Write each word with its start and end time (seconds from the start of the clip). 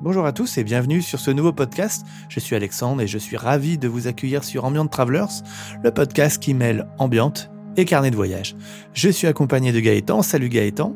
Bonjour 0.00 0.26
à 0.26 0.32
tous 0.32 0.58
et 0.58 0.64
bienvenue 0.64 1.02
sur 1.02 1.18
ce 1.18 1.32
nouveau 1.32 1.52
podcast. 1.52 2.06
Je 2.28 2.38
suis 2.38 2.54
Alexandre 2.54 3.02
et 3.02 3.08
je 3.08 3.18
suis 3.18 3.36
ravi 3.36 3.78
de 3.78 3.88
vous 3.88 4.06
accueillir 4.06 4.44
sur 4.44 4.64
Ambient 4.64 4.86
Travelers, 4.86 5.42
le 5.82 5.90
podcast 5.90 6.40
qui 6.40 6.54
mêle 6.54 6.86
ambiante 6.98 7.50
et 7.76 7.84
carnet 7.84 8.12
de 8.12 8.16
voyage. 8.16 8.54
Je 8.92 9.08
suis 9.08 9.26
accompagné 9.26 9.72
de 9.72 9.80
Gaëtan. 9.80 10.22
Salut 10.22 10.50
Gaëtan. 10.50 10.94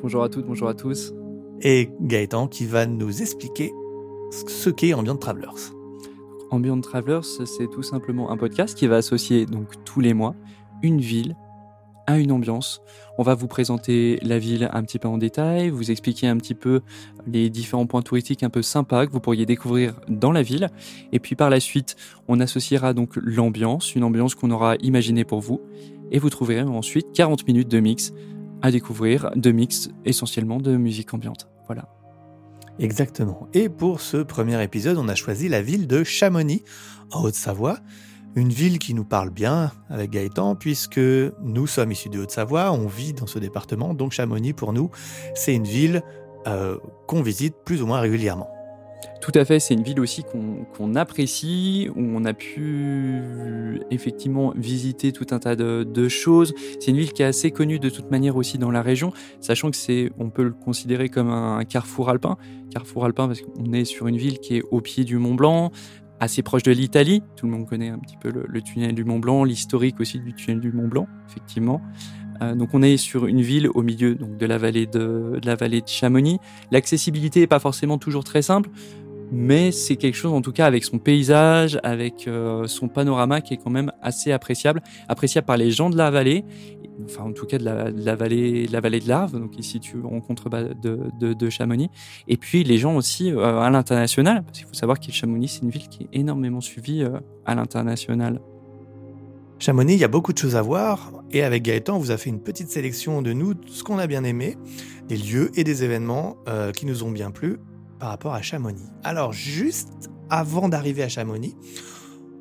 Bonjour 0.00 0.22
à 0.22 0.28
toutes, 0.28 0.46
bonjour 0.46 0.68
à 0.68 0.74
tous. 0.74 1.12
Et 1.60 1.90
Gaëtan 2.00 2.46
qui 2.46 2.66
va 2.66 2.86
nous 2.86 3.20
expliquer 3.20 3.72
ce 4.30 4.70
qu'est 4.70 4.94
Ambient 4.94 5.16
Travelers. 5.16 5.72
Ambient 6.52 6.80
Travelers, 6.80 7.24
c'est 7.24 7.68
tout 7.68 7.82
simplement 7.82 8.30
un 8.30 8.36
podcast 8.36 8.78
qui 8.78 8.86
va 8.86 8.98
associer 8.98 9.46
donc 9.46 9.72
tous 9.84 9.98
les 9.98 10.14
mois 10.14 10.36
une 10.82 11.00
ville 11.00 11.34
à 12.06 12.18
une 12.18 12.32
ambiance. 12.32 12.82
On 13.18 13.22
va 13.22 13.34
vous 13.34 13.48
présenter 13.48 14.18
la 14.22 14.38
ville 14.38 14.68
un 14.72 14.82
petit 14.82 14.98
peu 14.98 15.08
en 15.08 15.18
détail, 15.18 15.70
vous 15.70 15.90
expliquer 15.90 16.28
un 16.28 16.36
petit 16.36 16.54
peu 16.54 16.80
les 17.26 17.50
différents 17.50 17.86
points 17.86 18.02
touristiques 18.02 18.42
un 18.42 18.50
peu 18.50 18.62
sympas 18.62 19.06
que 19.06 19.12
vous 19.12 19.20
pourriez 19.20 19.46
découvrir 19.46 19.94
dans 20.08 20.32
la 20.32 20.42
ville. 20.42 20.70
Et 21.12 21.18
puis 21.18 21.34
par 21.34 21.50
la 21.50 21.60
suite, 21.60 21.96
on 22.28 22.40
associera 22.40 22.94
donc 22.94 23.16
l'ambiance, 23.16 23.94
une 23.94 24.04
ambiance 24.04 24.34
qu'on 24.34 24.50
aura 24.50 24.76
imaginée 24.76 25.24
pour 25.24 25.40
vous. 25.40 25.60
Et 26.10 26.18
vous 26.18 26.30
trouverez 26.30 26.62
ensuite 26.62 27.12
40 27.14 27.46
minutes 27.46 27.68
de 27.68 27.80
mix 27.80 28.12
à 28.62 28.70
découvrir, 28.70 29.30
de 29.34 29.50
mix 29.50 29.88
essentiellement 30.04 30.58
de 30.58 30.76
musique 30.76 31.12
ambiante. 31.14 31.48
Voilà. 31.66 31.88
Exactement. 32.78 33.48
Et 33.54 33.68
pour 33.68 34.00
ce 34.00 34.18
premier 34.18 34.62
épisode, 34.62 34.98
on 34.98 35.08
a 35.08 35.14
choisi 35.14 35.48
la 35.48 35.62
ville 35.62 35.86
de 35.86 36.04
Chamonix, 36.04 36.62
en 37.12 37.24
Haute-Savoie. 37.24 37.78
Une 38.36 38.50
ville 38.50 38.78
qui 38.78 38.92
nous 38.92 39.04
parle 39.04 39.30
bien 39.30 39.72
avec 39.88 40.10
Gaëtan, 40.10 40.56
puisque 40.56 41.00
nous 41.42 41.66
sommes 41.66 41.90
issus 41.90 42.10
de 42.10 42.20
Haute-Savoie, 42.20 42.70
on 42.70 42.86
vit 42.86 43.14
dans 43.14 43.26
ce 43.26 43.38
département, 43.38 43.94
donc 43.94 44.12
Chamonix 44.12 44.52
pour 44.52 44.74
nous, 44.74 44.90
c'est 45.34 45.54
une 45.54 45.64
ville 45.64 46.02
euh, 46.46 46.76
qu'on 47.06 47.22
visite 47.22 47.54
plus 47.64 47.80
ou 47.80 47.86
moins 47.86 47.98
régulièrement. 47.98 48.50
Tout 49.22 49.32
à 49.34 49.44
fait, 49.46 49.58
c'est 49.58 49.72
une 49.72 49.82
ville 49.82 50.00
aussi 50.00 50.22
qu'on 50.22 50.94
apprécie, 50.94 51.88
où 51.96 52.00
on 52.00 52.24
a 52.26 52.34
pu 52.34 53.80
effectivement 53.90 54.52
visiter 54.54 55.12
tout 55.12 55.26
un 55.30 55.38
tas 55.38 55.56
de, 55.56 56.08
choses. 56.08 56.54
C'est 56.78 56.90
une 56.90 56.98
ville 56.98 57.12
qui 57.12 57.22
est 57.22 57.26
assez 57.26 57.50
connue 57.50 57.78
de 57.78 57.88
toute 57.88 58.10
manière 58.10 58.36
aussi 58.36 58.58
dans 58.58 58.70
la 58.70 58.82
région, 58.82 59.12
sachant 59.40 59.70
que 59.70 59.76
c'est, 59.76 60.10
on 60.18 60.28
peut 60.28 60.44
le 60.44 60.52
considérer 60.52 61.08
comme 61.08 61.30
un 61.30 61.64
carrefour 61.64 62.10
alpin. 62.10 62.36
Carrefour 62.70 63.06
alpin 63.06 63.26
parce 63.26 63.40
qu'on 63.40 63.72
est 63.72 63.86
sur 63.86 64.06
une 64.06 64.18
ville 64.18 64.38
qui 64.38 64.58
est 64.58 64.62
au 64.70 64.80
pied 64.80 65.04
du 65.04 65.16
Mont 65.16 65.34
Blanc, 65.34 65.72
assez 66.20 66.42
proche 66.42 66.62
de 66.62 66.72
l'Italie. 66.72 67.22
Tout 67.36 67.46
le 67.46 67.52
monde 67.52 67.66
connaît 67.66 67.88
un 67.88 67.98
petit 67.98 68.16
peu 68.16 68.30
le, 68.30 68.62
tunnel 68.62 68.94
du 68.94 69.04
Mont 69.04 69.18
Blanc, 69.18 69.44
l'historique 69.44 70.00
aussi 70.00 70.18
du 70.18 70.34
tunnel 70.34 70.60
du 70.60 70.72
Mont 70.72 70.88
Blanc, 70.88 71.06
effectivement. 71.28 71.80
Euh, 72.42 72.54
donc 72.54 72.70
on 72.74 72.82
est 72.82 72.96
sur 72.96 73.26
une 73.26 73.40
ville 73.40 73.68
au 73.74 73.82
milieu 73.82 74.14
de, 74.14 74.46
la 74.46 74.58
vallée 74.58 74.86
de, 74.86 75.38
de 75.40 75.46
la 75.46 75.54
vallée 75.54 75.80
de 75.80 75.88
Chamonix. 75.88 76.38
L'accessibilité 76.70 77.40
n'est 77.40 77.46
pas 77.46 77.60
forcément 77.60 77.98
toujours 77.98 78.24
très 78.24 78.42
simple, 78.42 78.70
mais 79.32 79.72
c'est 79.72 79.96
quelque 79.96 80.14
chose 80.14 80.32
en 80.32 80.40
tout 80.40 80.52
cas 80.52 80.66
avec 80.66 80.84
son 80.84 80.98
paysage, 80.98 81.78
avec 81.82 82.28
euh, 82.28 82.66
son 82.66 82.88
panorama 82.88 83.40
qui 83.40 83.54
est 83.54 83.56
quand 83.56 83.70
même 83.70 83.92
assez 84.02 84.32
appréciable, 84.32 84.82
appréciable 85.08 85.46
par 85.46 85.56
les 85.56 85.70
gens 85.70 85.90
de 85.90 85.96
la 85.96 86.10
vallée, 86.10 86.44
enfin 87.04 87.24
en 87.24 87.32
tout 87.32 87.46
cas 87.46 87.58
de 87.58 87.64
la, 87.64 88.16
vallée, 88.16 88.66
de 88.66 88.72
la 88.72 88.80
vallée 88.80 89.00
de 89.00 89.08
l'Arve, 89.08 89.38
donc 89.38 89.58
ici 89.58 89.80
tu 89.80 90.00
rencontres 90.00 90.48
de, 90.48 91.34
de, 91.34 91.50
Chamonix, 91.50 91.90
et 92.28 92.36
puis 92.36 92.64
les 92.64 92.78
gens 92.78 92.96
aussi 92.96 93.32
euh, 93.32 93.60
à 93.60 93.70
l'international, 93.70 94.42
parce 94.44 94.58
qu'il 94.58 94.66
faut 94.66 94.74
savoir 94.74 95.00
que 95.00 95.10
Chamonix 95.10 95.48
c'est 95.48 95.62
une 95.62 95.70
ville 95.70 95.88
qui 95.88 96.04
est 96.04 96.08
énormément 96.12 96.60
suivie 96.60 97.02
euh, 97.02 97.20
à 97.44 97.54
l'international. 97.54 98.40
Chamonix, 99.58 99.94
il 99.94 100.00
y 100.00 100.04
a 100.04 100.08
beaucoup 100.08 100.34
de 100.34 100.38
choses 100.38 100.56
à 100.56 100.62
voir, 100.62 101.12
et 101.30 101.42
avec 101.42 101.62
Gaëtan, 101.62 101.96
on 101.96 101.98
vous 101.98 102.10
a 102.10 102.18
fait 102.18 102.28
une 102.28 102.40
petite 102.40 102.68
sélection 102.68 103.22
de 103.22 103.32
nous, 103.32 103.54
ce 103.68 103.82
qu'on 103.82 103.98
a 103.98 104.06
bien 104.06 104.22
aimé, 104.22 104.58
des 105.08 105.16
lieux 105.16 105.50
et 105.54 105.64
des 105.64 105.82
événements 105.82 106.36
qui 106.74 106.84
nous 106.84 107.04
ont 107.04 107.10
bien 107.10 107.30
plu, 107.30 107.56
par 107.98 108.10
rapport 108.10 108.34
à 108.34 108.42
Chamonix. 108.42 108.84
Alors 109.02 109.32
juste 109.32 110.10
avant 110.28 110.68
d'arriver 110.68 111.02
à 111.02 111.08
Chamonix, 111.08 111.56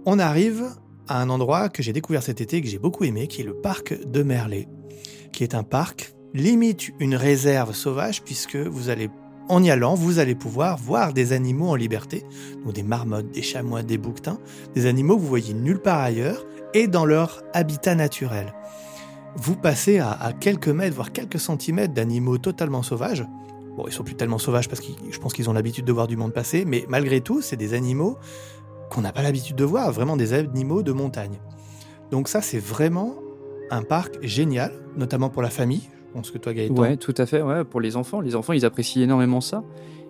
on 0.05 0.19
arrive 0.19 0.65
à 1.07 1.21
un 1.21 1.29
endroit 1.29 1.69
que 1.69 1.83
j'ai 1.83 1.93
découvert 1.93 2.23
cet 2.23 2.41
été 2.41 2.57
et 2.57 2.61
que 2.61 2.67
j'ai 2.67 2.79
beaucoup 2.79 3.03
aimé, 3.03 3.27
qui 3.27 3.41
est 3.41 3.45
le 3.45 3.53
parc 3.53 3.93
de 4.05 4.23
Merlet, 4.23 4.67
qui 5.31 5.43
est 5.43 5.55
un 5.55 5.63
parc 5.63 6.13
limite 6.33 6.91
une 6.99 7.15
réserve 7.15 7.73
sauvage 7.73 8.21
puisque 8.23 8.57
vous 8.57 8.89
allez 8.89 9.09
en 9.47 9.63
y 9.63 9.69
allant, 9.69 9.93
vous 9.93 10.19
allez 10.19 10.35
pouvoir 10.35 10.77
voir 10.77 11.13
des 11.13 11.31
animaux 11.31 11.69
en 11.69 11.75
liberté, 11.75 12.25
donc 12.63 12.73
des 12.73 12.83
marmottes, 12.83 13.31
des 13.31 13.43
chamois, 13.43 13.83
des 13.83 13.97
bouquetins, 13.97 14.39
des 14.73 14.87
animaux 14.87 15.15
que 15.15 15.21
vous 15.21 15.27
voyez 15.27 15.53
nulle 15.53 15.79
part 15.79 16.01
ailleurs 16.01 16.45
et 16.73 16.87
dans 16.87 17.05
leur 17.05 17.43
habitat 17.53 17.95
naturel. 17.95 18.53
Vous 19.35 19.55
passez 19.55 19.99
à, 19.99 20.11
à 20.11 20.33
quelques 20.33 20.69
mètres, 20.69 20.95
voire 20.95 21.11
quelques 21.11 21.39
centimètres 21.39 21.93
d'animaux 21.93 22.37
totalement 22.37 22.81
sauvages, 22.81 23.25
Bon, 23.75 23.85
ils 23.87 23.91
sont 23.91 24.03
plus 24.03 24.15
tellement 24.15 24.37
sauvages 24.37 24.69
parce 24.69 24.79
que 24.79 24.87
je 25.09 25.19
pense 25.19 25.33
qu'ils 25.33 25.49
ont 25.49 25.53
l'habitude 25.53 25.83
de 25.83 25.91
voir 25.91 26.07
du 26.07 26.15
monde 26.15 26.31
passer, 26.31 26.63
mais 26.65 26.85
malgré 26.87 27.19
tout, 27.19 27.41
c'est 27.41 27.57
des 27.57 27.73
animaux 27.73 28.17
qu'on 28.89 29.01
n'a 29.01 29.11
pas 29.11 29.21
l'habitude 29.21 29.55
de 29.55 29.63
voir, 29.63 29.91
vraiment 29.91 30.17
des 30.17 30.33
animaux 30.33 30.83
de 30.83 30.91
montagne. 30.91 31.39
Donc 32.11 32.27
ça, 32.27 32.41
c'est 32.41 32.59
vraiment 32.59 33.15
un 33.71 33.81
parc 33.81 34.17
génial, 34.21 34.71
notamment 34.95 35.29
pour 35.29 35.41
la 35.41 35.49
famille. 35.49 35.89
Je 36.09 36.13
pense 36.13 36.31
que 36.31 36.37
toi, 36.37 36.53
Gaëtan. 36.53 36.75
Ouais, 36.75 36.97
tout 36.97 37.15
à 37.17 37.25
fait. 37.25 37.41
Pour 37.69 37.81
les 37.81 37.95
enfants, 37.97 38.21
les 38.21 38.35
enfants, 38.35 38.53
ils 38.53 38.65
apprécient 38.65 39.01
énormément 39.01 39.41
ça. 39.41 39.63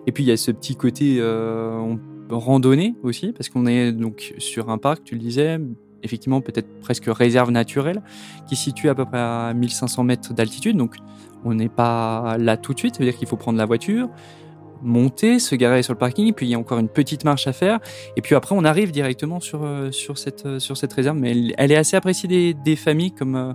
Et 0.06 0.12
puis 0.12 0.22
il 0.22 0.26
y 0.28 0.32
a 0.32 0.36
ce 0.36 0.52
petit 0.52 0.76
côté 0.76 1.16
euh, 1.18 1.96
randonnée 2.30 2.94
aussi, 3.02 3.32
parce 3.32 3.48
qu'on 3.48 3.66
est 3.66 3.92
donc 3.92 4.34
sur 4.38 4.70
un 4.70 4.78
parc, 4.78 5.04
tu 5.04 5.14
le 5.14 5.20
disais, 5.20 5.58
effectivement 6.02 6.40
peut-être 6.40 6.68
presque 6.80 7.06
réserve 7.08 7.50
naturelle, 7.50 8.02
qui 8.48 8.56
situe 8.56 8.88
à 8.88 8.94
peu 8.94 9.04
près 9.04 9.18
à 9.18 9.52
1500 9.54 10.04
mètres 10.04 10.32
d'altitude. 10.32 10.76
Donc 10.76 10.96
on 11.44 11.54
n'est 11.54 11.68
pas 11.68 12.36
là 12.38 12.56
tout 12.56 12.72
de 12.72 12.78
suite, 12.78 12.94
ça 12.94 13.00
veut 13.00 13.10
dire 13.10 13.18
qu'il 13.18 13.28
faut 13.28 13.36
prendre 13.36 13.58
la 13.58 13.66
voiture, 13.66 14.08
monter, 14.82 15.38
se 15.38 15.54
garer 15.54 15.82
sur 15.82 15.92
le 15.92 15.98
parking, 15.98 16.32
puis 16.32 16.46
il 16.46 16.50
y 16.50 16.54
a 16.54 16.58
encore 16.58 16.78
une 16.78 16.88
petite 16.88 17.24
marche 17.24 17.46
à 17.46 17.52
faire, 17.52 17.80
et 18.16 18.22
puis 18.22 18.34
après 18.34 18.54
on 18.54 18.64
arrive 18.64 18.90
directement 18.92 19.40
sur, 19.40 19.64
euh, 19.64 19.90
sur, 19.90 20.18
cette, 20.18 20.46
euh, 20.46 20.58
sur 20.58 20.76
cette 20.76 20.92
réserve, 20.92 21.16
mais 21.16 21.34
elle, 21.56 21.72
est 21.72 21.76
assez 21.76 21.96
appréciée 21.96 22.54
des, 22.54 22.76
familles, 22.76 23.12
comme, 23.12 23.36
euh, 23.36 23.52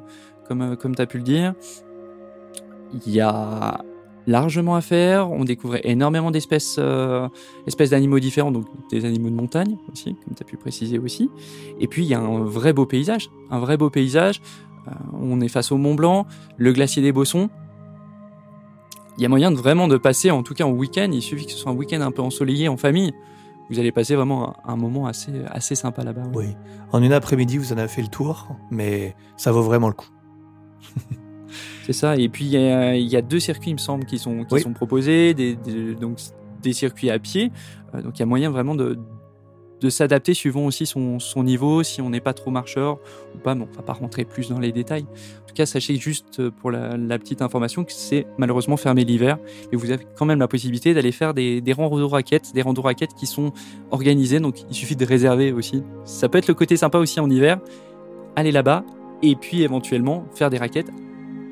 comme, 0.48 0.76
comme 0.78 0.96
tu 0.96 1.02
as 1.02 1.06
pu 1.06 1.18
le 1.18 1.24
dire. 1.24 1.54
Il 3.06 3.14
y 3.14 3.22
a 3.22 3.84
largement 4.28 4.76
à 4.76 4.82
faire, 4.82 5.32
on 5.32 5.46
découvre 5.46 5.78
énormément 5.84 6.30
d'espèces 6.30 6.80
espèces 7.66 7.90
d'animaux 7.90 8.20
différents, 8.20 8.52
donc 8.52 8.66
des 8.92 9.06
animaux 9.06 9.30
de 9.30 9.36
montagne 9.36 9.78
aussi, 9.92 10.16
comme 10.24 10.36
tu 10.36 10.44
as 10.44 10.46
pu 10.46 10.58
préciser 10.58 11.00
aussi, 11.00 11.30
et 11.80 11.88
puis 11.88 12.04
il 12.04 12.10
y 12.10 12.14
a 12.14 12.20
un 12.20 12.44
vrai 12.44 12.74
beau 12.74 12.86
paysage, 12.86 13.32
un 13.50 13.60
vrai 13.60 13.78
beau 13.78 13.90
paysage, 13.90 14.42
on 15.14 15.42
est 15.42 15.48
face 15.48 15.72
au 15.72 15.78
Mont 15.78 15.96
Blanc, 15.96 16.26
le 16.58 16.74
glacier 16.74 17.02
des 17.02 17.12
Bossons, 17.12 17.50
il 19.22 19.24
y 19.24 19.28
a 19.28 19.30
moyen 19.30 19.52
de 19.52 19.56
vraiment 19.56 19.88
de 19.88 19.98
passer, 19.98 20.32
en 20.32 20.42
tout 20.42 20.56
cas 20.56 20.64
en 20.64 20.72
week-end, 20.72 21.08
il 21.14 21.22
suffit 21.22 21.46
que 21.46 21.52
ce 21.52 21.58
soit 21.60 21.72
un 21.72 21.76
week-end 21.76 22.02
un 22.02 22.10
peu 22.10 22.24
ensoleillé 22.24 22.68
en 22.68 22.76
famille, 22.76 23.14
vous 23.70 23.78
allez 23.78 23.92
passer 23.92 24.16
vraiment 24.16 24.56
un, 24.66 24.76
moment 24.76 25.06
assez, 25.06 25.32
assez 25.52 25.76
sympa 25.76 26.04
là-bas. 26.04 26.24
Oui. 26.34 26.56
en 26.92 27.04
une 27.04 27.14
après-midi, 27.14 27.60
vous 27.60 27.72
en 27.72 27.78
avez 27.78 27.88
fait 27.88 28.02
le 28.02 28.08
tour, 28.08 28.48
mais 28.72 29.16
ça 29.38 29.52
vaut 29.52 29.62
vraiment 29.62 29.90
le 29.90 29.94
coup. 29.94 30.10
C'est 31.84 31.94
ça, 31.94 32.18
et 32.18 32.30
puis 32.30 32.46
il 32.46 33.12
y, 33.12 33.16
a 33.16 33.22
deux 33.22 33.40
circuits, 33.40 33.70
il 33.70 33.76
me 33.76 33.80
semble, 33.80 34.06
qui 34.06 34.18
sont, 34.18 34.44
qui 34.44 34.60
sont 34.60 34.74
proposés, 34.74 35.36
des, 35.36 35.56
donc 35.94 36.18
des 36.64 36.74
circuits 36.74 37.12
à 37.12 37.20
pied, 37.20 37.52
euh, 37.94 38.02
donc 38.02 38.18
il 38.18 38.22
y 38.22 38.24
a 38.24 38.26
moyen 38.26 38.50
vraiment 38.50 38.74
de, 38.74 38.98
de 39.82 39.90
s'adapter 39.90 40.34
suivant 40.34 40.66
aussi 40.66 40.86
son, 40.86 41.20
son, 41.20 41.44
niveau, 41.44 41.84
si 41.84 42.02
on 42.02 42.10
n'est 42.10 42.22
pas 42.22 42.34
trop 42.34 42.52
marcheur 42.52 43.00
ou 43.36 43.40
pas, 43.40 43.56
mais 43.56 43.66
on 43.70 43.76
va 43.76 43.82
pas 43.82 43.94
rentrer 43.94 44.26
plus 44.26 44.50
dans 44.50 44.60
les 44.60 44.72
détails. 44.72 45.06
En 45.44 45.48
tout 45.48 45.56
cas, 45.56 45.66
sachez 45.66 45.96
juste 45.96 46.40
euh, 46.40 46.52
pour 46.52 46.72
la, 46.72 47.20
petite 47.20 47.42
information 47.42 47.84
que 47.84 47.92
c'est 47.92 48.28
malheureusement 48.38 48.78
fermé 48.78 49.04
l'hiver, 49.04 49.38
mais 49.72 49.78
vous 49.78 49.92
avez 49.92 50.06
quand 50.16 50.26
même 50.26 50.40
la 50.40 50.48
possibilité 50.48 50.94
d'aller 50.94 51.12
faire 51.12 51.34
des, 51.34 51.62
des 51.62 51.74
randos 51.74 52.08
raquettes, 52.08 52.54
des 52.54 52.62
randos 52.62 52.82
raquettes 52.82 53.16
qui 53.16 53.26
sont 53.26 53.52
organisés, 53.90 54.40
donc 54.40 54.62
il 54.70 54.76
suffit 54.76 54.96
de 54.96 55.06
réserver 55.06 55.52
aussi. 55.52 55.84
Ça 56.06 56.30
peut 56.30 56.38
être 56.38 56.48
le 56.48 56.54
côté 56.54 56.78
sympa 56.78 57.00
aussi 57.00 57.20
en 57.20 57.30
hiver, 57.30 57.60
aller 58.36 58.52
là-bas 58.52 58.86
et 59.24 59.36
puis 59.36 59.64
éventuellement 59.64 60.26
faire 60.34 60.50
des 60.50 60.58
raquettes 60.58 60.92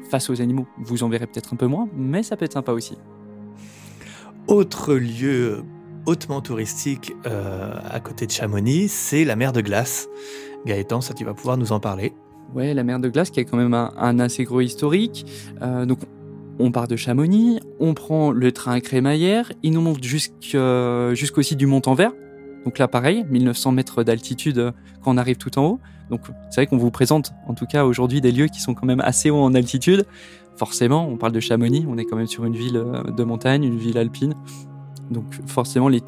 face 0.10 0.30
aux 0.30 0.42
animaux. 0.42 0.68
Vous 0.78 1.04
en 1.04 1.10
verrez 1.10 1.28
peut-être 1.28 1.54
un 1.54 1.58
peu 1.58 1.68
moins, 1.68 1.88
mais 1.96 2.24
ça 2.24 2.38
peut 2.38 2.46
être 2.46 2.54
sympa 2.54 2.72
aussi. 2.72 2.98
Autre 4.48 4.96
lieu 4.96 5.64
hautement 6.06 6.42
touristique 6.42 7.13
euh, 7.25 7.74
à 7.90 8.00
côté 8.00 8.25
de 8.25 8.31
Chamonix, 8.31 8.88
c'est 8.90 9.25
la 9.25 9.36
mer 9.36 9.54
de 9.54 9.62
glace. 9.62 10.07
Gaëtan, 10.66 11.01
ça 11.01 11.13
tu 11.13 11.25
vas 11.25 11.34
pouvoir 11.34 11.57
nous 11.57 11.72
en 11.72 11.80
parler. 11.80 12.13
Ouais, 12.54 12.74
la 12.74 12.84
mer 12.84 13.00
de 13.00 13.10
glace 13.10 13.30
qui 13.30 13.40
a 13.40 13.44
quand 13.44 13.57
même 13.57 13.74
un, 13.74 14.19
assez 14.19 14.44
gros 14.44 14.62
historique. 14.62 15.25
Euh, 15.62 15.86
donc 15.86 16.00
on 16.60 16.72
part 16.72 16.88
de 16.88 16.96
Chamonix, 16.96 17.60
on 17.80 17.94
prend 17.94 18.31
le 18.31 18.51
train 18.51 18.74
à 18.74 18.81
crémaillère, 18.81 19.51
il 19.63 19.72
nous 19.72 19.81
monte 19.81 20.04
jusqu'au 20.04 21.42
site 21.42 21.57
du 21.57 21.68
Mont-en-Vert. 21.68 22.12
Donc 22.66 22.78
là, 22.78 22.90
pareil, 22.90 23.25
1900 23.30 23.72
mètres 23.72 24.04
d'altitude 24.04 24.57
euh, 24.57 24.72
quand 25.01 25.13
on 25.13 25.18
arrive 25.18 25.38
tout 25.38 25.57
en 25.57 25.66
haut. 25.66 25.80
Donc 26.10 26.22
c'est 26.50 26.62
vrai 26.62 26.68
qu'on 26.68 26.78
vous 26.78 26.92
présente, 26.92 27.31
en 27.48 27.54
tout 27.54 27.66
cas 27.66 27.86
aujourd'hui, 27.86 28.19
des 28.19 28.31
lieux 28.31 28.48
qui 28.48 28.60
sont 28.60 28.74
quand 28.74 28.86
même 28.86 29.00
assez 29.01 29.30
hauts 29.30 29.42
en 29.42 29.54
altitude. 29.54 30.06
Forcément, 30.57 31.07
on 31.07 31.16
parle 31.16 31.31
de 31.31 31.40
Chamonix, 31.40 31.86
on 31.88 31.98
est 31.98 32.04
quand 32.04 32.18
même 32.18 32.28
sur 32.28 32.44
une 32.44 32.56
ville 32.56 32.84
de 33.07 33.24
montagne, 33.24 33.63
une 33.63 33.78
ville 33.78 33.98
alpine. 33.98 34.36
Donc 35.10 35.26
forcément, 35.48 35.90
les, 35.90 36.02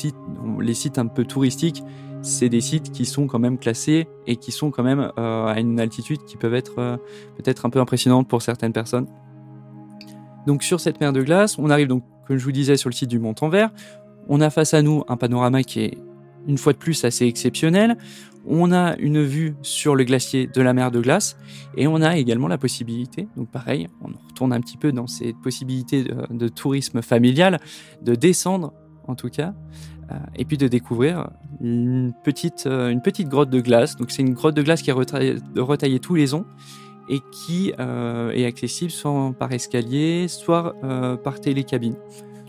sites 0.73 0.97
un 0.97 1.07
peu 1.07 1.25
touristiques, 1.25 1.83
c'est 2.21 2.49
des 2.49 2.61
sites 2.61 2.91
qui 2.91 3.05
sont 3.05 3.27
quand 3.27 3.39
même 3.39 3.57
classés 3.57 4.07
et 4.27 4.35
qui 4.35 4.51
sont 4.51 4.69
quand 4.69 4.83
même 4.83 5.11
euh, 5.17 5.47
à 5.47 5.59
une 5.59 5.79
altitude 5.79 6.23
qui 6.25 6.37
peuvent 6.37 6.53
être 6.53 6.79
euh, 6.79 6.97
peut-être 7.35 7.65
un 7.65 7.69
peu 7.69 7.79
impressionnante 7.79 8.27
pour 8.27 8.41
certaines 8.41 8.73
personnes. 8.73 9.07
Donc 10.45 10.63
sur 10.63 10.79
cette 10.79 10.99
mer 10.99 11.13
de 11.13 11.23
glace, 11.23 11.57
on 11.57 11.69
arrive 11.69 11.87
donc, 11.87 12.03
comme 12.27 12.37
je 12.37 12.43
vous 12.43 12.51
disais, 12.51 12.77
sur 12.77 12.89
le 12.89 12.93
site 12.93 13.09
du 13.09 13.19
Mont-en-Vert. 13.19 13.71
On 14.27 14.39
a 14.41 14.49
face 14.49 14.73
à 14.73 14.81
nous 14.81 15.03
un 15.07 15.17
panorama 15.17 15.63
qui 15.63 15.81
est 15.81 15.97
une 16.47 16.57
fois 16.57 16.73
de 16.73 16.77
plus 16.77 17.03
assez 17.05 17.25
exceptionnel. 17.25 17.97
On 18.45 18.71
a 18.71 18.95
une 18.97 19.23
vue 19.23 19.55
sur 19.61 19.95
le 19.95 20.03
glacier 20.03 20.47
de 20.47 20.61
la 20.61 20.73
mer 20.73 20.89
de 20.89 20.99
glace 20.99 21.37
et 21.77 21.87
on 21.87 22.01
a 22.01 22.17
également 22.17 22.47
la 22.47 22.57
possibilité, 22.57 23.27
donc 23.37 23.51
pareil, 23.51 23.87
on 24.01 24.07
retourne 24.27 24.51
un 24.51 24.59
petit 24.61 24.77
peu 24.77 24.91
dans 24.91 25.05
cette 25.05 25.37
possibilité 25.43 26.03
de, 26.03 26.47
tourisme 26.47 27.03
familial, 27.03 27.59
de 28.01 28.15
descendre 28.15 28.73
en 29.07 29.15
tout 29.15 29.29
cas, 29.29 29.53
euh, 30.11 30.15
et 30.35 30.45
puis 30.45 30.57
de 30.57 30.67
découvrir 30.67 31.29
une 31.61 32.13
petite, 32.23 32.65
euh, 32.65 32.89
une 32.89 33.01
petite 33.01 33.29
grotte 33.29 33.49
de 33.49 33.61
glace. 33.61 33.95
Donc 33.95 34.11
c'est 34.11 34.21
une 34.21 34.33
grotte 34.33 34.55
de 34.55 34.61
glace 34.61 34.81
qui 34.81 34.89
est 34.89 34.93
retaillée, 34.93 35.99
tous 35.99 36.15
les 36.15 36.33
ans 36.33 36.45
et 37.09 37.19
qui 37.31 37.73
euh, 37.79 38.31
est 38.31 38.45
accessible 38.45 38.91
soit 38.91 39.33
par 39.37 39.51
escalier, 39.51 40.27
soit 40.27 40.75
par 41.23 41.39
télécabine. 41.39 41.95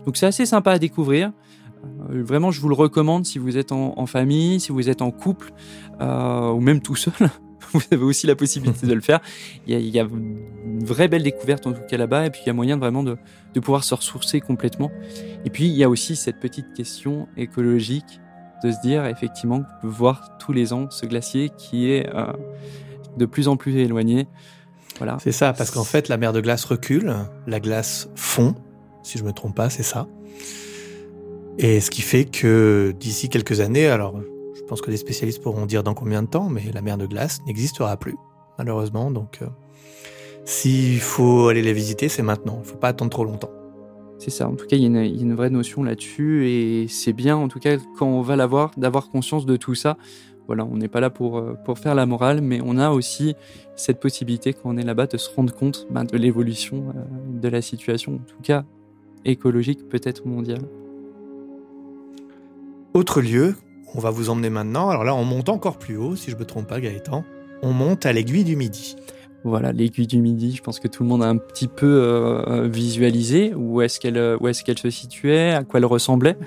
Donc 0.05 0.17
c'est 0.17 0.25
assez 0.25 0.45
sympa 0.45 0.71
à 0.71 0.79
découvrir. 0.79 1.31
Vraiment, 2.07 2.51
je 2.51 2.61
vous 2.61 2.69
le 2.69 2.75
recommande 2.75 3.25
si 3.25 3.39
vous 3.39 3.57
êtes 3.57 3.73
en, 3.73 4.05
famille, 4.05 4.61
si 4.61 4.71
vous 4.71 4.89
êtes 4.89 5.01
en 5.01 5.11
couple, 5.11 5.51
ou 5.99 6.59
même 6.59 6.81
tout 6.81 6.95
seul. 6.95 7.29
vous 7.79 7.81
avez 7.91 8.03
aussi 8.03 8.27
la 8.27 8.35
possibilité 8.35 8.85
de 8.87 8.93
le 8.93 9.01
faire. 9.01 9.19
Il 9.67 9.79
y, 9.79 9.99
a, 9.99 10.03
une 10.03 10.85
vraie 10.85 11.07
belle 11.07 11.23
découverte 11.23 11.65
en 11.65 11.73
tout 11.73 11.81
cas 11.89 11.97
là-bas, 11.97 12.27
et 12.27 12.29
puis 12.29 12.41
il 12.43 12.47
y 12.47 12.49
a 12.49 12.53
moyen 12.53 12.75
de 12.75 12.81
vraiment 12.81 13.03
de, 13.03 13.17
pouvoir 13.59 13.83
se 13.83 13.93
ressourcer 13.95 14.41
complètement. 14.41 14.91
Et 15.45 15.49
puis 15.49 15.65
il 15.65 15.73
y 15.73 15.83
a 15.83 15.89
aussi 15.89 16.15
cette 16.15 16.39
petite 16.39 16.73
question 16.73 17.27
écologique 17.37 18.19
de 18.63 18.71
se 18.71 18.79
dire 18.81 19.05
effectivement 19.05 19.63
voir 19.81 20.37
tous 20.37 20.53
les 20.53 20.71
ans 20.71 20.89
ce 20.89 21.05
glacier 21.05 21.49
qui 21.57 21.91
est 21.91 22.09
euh, 22.13 22.31
de 23.17 23.25
plus 23.25 23.47
en 23.47 23.57
plus 23.57 23.75
éloigné. 23.77 24.27
Voilà. 24.99 25.17
C'est 25.21 25.31
ça, 25.31 25.53
parce 25.53 25.71
qu'en 25.71 25.83
fait 25.83 26.07
la 26.07 26.17
mer 26.17 26.33
de 26.33 26.41
glace 26.41 26.63
recule, 26.65 27.13
la 27.47 27.59
glace 27.59 28.09
fond, 28.15 28.55
si 29.01 29.17
je 29.17 29.23
me 29.23 29.33
trompe 29.33 29.55
pas, 29.55 29.69
c'est 29.69 29.83
ça. 29.83 30.07
Et 31.57 31.81
ce 31.81 31.89
qui 31.91 32.01
fait 32.01 32.25
que 32.25 32.93
d'ici 32.99 33.29
quelques 33.29 33.59
années, 33.59 33.87
alors 33.87 34.19
je 34.63 34.67
pense 34.69 34.81
que 34.81 34.89
les 34.89 34.97
spécialistes 34.97 35.43
pourront 35.43 35.65
dire 35.65 35.83
dans 35.83 35.93
combien 35.93 36.23
de 36.23 36.27
temps, 36.27 36.47
mais 36.49 36.63
la 36.73 36.81
mer 36.81 36.97
de 36.97 37.05
glace 37.05 37.41
n'existera 37.45 37.97
plus, 37.97 38.15
malheureusement. 38.57 39.11
Donc 39.11 39.39
euh, 39.41 39.47
s'il 40.45 40.99
faut 40.99 41.49
aller 41.49 41.61
les 41.61 41.73
visiter, 41.73 42.07
c'est 42.07 42.23
maintenant. 42.23 42.55
Il 42.57 42.61
ne 42.61 42.71
faut 42.71 42.77
pas 42.77 42.87
attendre 42.89 43.11
trop 43.11 43.25
longtemps. 43.25 43.51
C'est 44.19 44.29
ça, 44.29 44.47
en 44.47 44.55
tout 44.55 44.65
cas, 44.65 44.77
il 44.77 44.83
y, 44.83 44.97
a 44.97 45.03
une 45.03 45.33
vraie 45.33 45.49
notion 45.49 45.83
là-dessus, 45.83 46.47
et 46.47 46.87
c'est 46.87 47.11
bien, 47.11 47.35
en 47.35 47.49
tout 47.49 47.59
cas, 47.59 47.75
quand 47.97 48.07
on 48.07 48.21
va 48.21 48.37
l'avoir, 48.37 48.71
d'avoir 48.77 49.09
conscience 49.09 49.45
de 49.45 49.57
tout 49.57 49.75
ça. 49.75 49.97
Voilà, 50.47 50.65
on 50.65 50.77
n'est 50.77 50.87
pas 50.87 51.01
là 51.01 51.09
pour, 51.09 51.37
euh, 51.37 51.55
pour 51.65 51.77
faire 51.77 51.93
la 51.93 52.05
morale, 52.05 52.39
mais 52.39 52.61
on 52.63 52.77
a 52.77 52.91
aussi 52.91 53.35
cette 53.75 53.99
possibilité, 53.99 54.53
quand 54.53 54.69
on 54.73 54.77
est 54.77 54.83
là-bas, 54.83 55.07
de 55.07 55.17
se 55.17 55.29
rendre 55.29 55.53
compte 55.53 55.87
ben, 55.89 56.05
de 56.05 56.17
l'évolution 56.17 56.93
euh, 56.95 57.41
de 57.41 57.47
la 57.49 57.61
situation, 57.61 58.15
en 58.15 58.25
tout 58.25 58.41
cas 58.41 58.63
écologique, 59.25 59.89
peut-être 59.89 60.25
mondiale. 60.25 60.61
Autre 62.93 63.21
lieu, 63.21 63.55
on 63.95 63.99
va 63.99 64.09
vous 64.09 64.29
emmener 64.29 64.49
maintenant. 64.49 64.89
Alors 64.89 65.03
là, 65.03 65.15
on 65.15 65.23
monte 65.23 65.49
encore 65.49 65.77
plus 65.77 65.97
haut, 65.97 66.15
si 66.15 66.31
je 66.31 66.35
ne 66.35 66.39
me 66.39 66.45
trompe 66.45 66.67
pas, 66.67 66.79
Gaëtan. 66.79 67.23
On 67.61 67.71
monte 67.73 68.05
à 68.05 68.13
l'aiguille 68.13 68.43
du 68.43 68.55
Midi. 68.55 68.95
Voilà, 69.43 69.73
l'aiguille 69.73 70.07
du 70.07 70.19
Midi, 70.19 70.55
je 70.55 70.61
pense 70.61 70.79
que 70.79 70.87
tout 70.87 71.03
le 71.03 71.09
monde 71.09 71.21
a 71.21 71.27
un 71.27 71.35
petit 71.35 71.67
peu 71.67 71.85
euh, 71.85 72.67
visualisé 72.69 73.53
où 73.53 73.81
est-ce 73.81 73.99
qu'elle 73.99 74.37
où 74.39 74.47
est-ce 74.47 74.63
qu'elle 74.63 74.79
se 74.79 74.89
situait, 74.89 75.51
à 75.51 75.63
quoi 75.63 75.79
elle 75.79 75.85
ressemblait. 75.85 76.37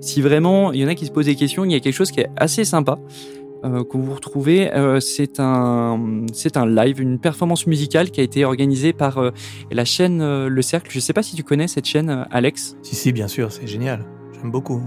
Si 0.00 0.22
vraiment 0.22 0.72
il 0.72 0.80
y 0.80 0.84
en 0.84 0.88
a 0.88 0.94
qui 0.94 1.06
se 1.06 1.10
posent 1.10 1.26
des 1.26 1.34
questions, 1.34 1.64
il 1.64 1.72
y 1.72 1.74
a 1.74 1.80
quelque 1.80 1.94
chose 1.94 2.12
qui 2.12 2.20
est 2.20 2.28
assez 2.36 2.64
sympa 2.64 3.00
euh, 3.64 3.82
que 3.82 3.96
vous 3.96 4.14
retrouvez. 4.14 4.72
Euh, 4.72 5.00
c'est 5.00 5.40
un 5.40 6.26
c'est 6.32 6.56
un 6.56 6.66
live, 6.66 7.00
une 7.00 7.18
performance 7.18 7.66
musicale 7.66 8.12
qui 8.12 8.20
a 8.20 8.22
été 8.22 8.44
organisée 8.44 8.92
par 8.92 9.32
la 9.72 9.84
chaîne 9.84 10.46
Le 10.46 10.62
Cercle. 10.62 10.92
Je 10.92 10.98
ne 10.98 11.02
sais 11.02 11.12
pas 11.12 11.24
si 11.24 11.34
tu 11.34 11.42
connais 11.42 11.66
cette 11.66 11.86
chaîne, 11.86 12.24
Alex. 12.30 12.76
Si 12.82 12.94
si, 12.94 13.12
bien 13.12 13.26
sûr, 13.26 13.50
c'est 13.50 13.66
génial. 13.66 14.04
J'aime 14.40 14.52
beaucoup 14.52 14.80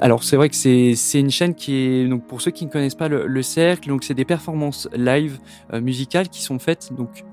alors 0.00 0.24
c'est 0.24 0.36
vrai 0.36 0.48
que 0.48 0.54
c'est 0.54 1.20
une 1.20 1.30
chaîne 1.30 1.54
qui 1.54 1.74
est 1.74 2.08
donc 2.08 2.26
pour 2.26 2.40
ceux 2.40 2.50
qui 2.50 2.64
ne 2.64 2.70
connaissent 2.70 2.94
pas 2.94 3.08
le, 3.08 3.42
cercle 3.42 3.88
donc 3.88 4.04
c'est 4.04 4.14
des 4.14 4.24
performances 4.24 4.88
live 4.94 5.38
euh, 5.72 5.80
musicales 5.80 6.28
qui 6.28 6.42
sont 6.42 6.58
faites 6.58 6.92
donc 6.96 7.24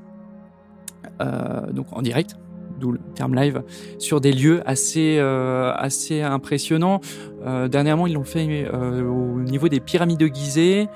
euh, 1.21 1.71
donc 1.71 1.87
en 1.91 2.01
direct 2.01 2.35
d'où 2.79 2.91
le 2.93 2.99
terme 3.13 3.35
live 3.35 3.61
sur 3.97 4.21
des 4.21 4.31
lieux 4.31 4.61
assez 4.65 5.17
euh, 5.19 5.73
assez 5.75 6.21
impressionnants. 6.21 7.01
Dernièrement 7.45 8.07
ils 8.07 8.13
l'ont 8.13 8.23
fait 8.23 8.69
au 8.69 9.39
niveau 9.39 9.69
des 9.69 9.79
pyramides 9.79 10.19
de 10.19 10.27
Gizeh 10.27 10.87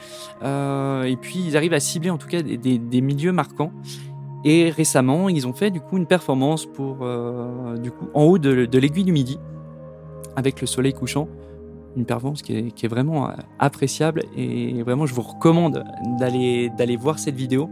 et 0.41 1.17
puis 1.21 1.39
ils 1.45 1.57
arrivent 1.57 1.73
à 1.73 1.79
cibler 1.79 2.09
en 2.09 2.17
tout 2.17 2.27
cas 2.27 2.41
des, 2.41 2.57
des, 2.57 3.01
milieux 3.01 3.31
marquants. 3.31 3.71
Et 4.45 4.69
récemment 4.69 5.29
ils 5.29 5.45
ont 5.47 5.53
fait 5.53 5.71
du 5.71 5.81
coup 5.81 5.97
une 5.97 6.05
performance 6.05 6.65
pour 6.65 7.05
du 7.79 7.91
coup 7.91 8.07
en 8.13 8.23
haut 8.23 8.37
de, 8.37 8.65
de 8.65 8.79
l'aiguille 8.79 9.05
du 9.05 9.13
midi 9.13 9.39
avec 10.35 10.61
le 10.61 10.67
soleil 10.67 10.93
couchant 10.93 11.27
une 11.95 12.05
performance 12.05 12.41
qui 12.41 12.53
est, 12.55 12.87
vraiment 12.87 13.29
euh, 13.29 13.33
appréciable 13.59 14.23
et 14.35 14.81
vraiment 14.83 15.05
je 15.05 15.13
vous 15.13 15.21
recommande 15.21 15.83
d'aller 16.19 16.69
d'aller 16.77 16.97
voir 16.97 17.19
cette 17.19 17.35
vidéo. 17.35 17.69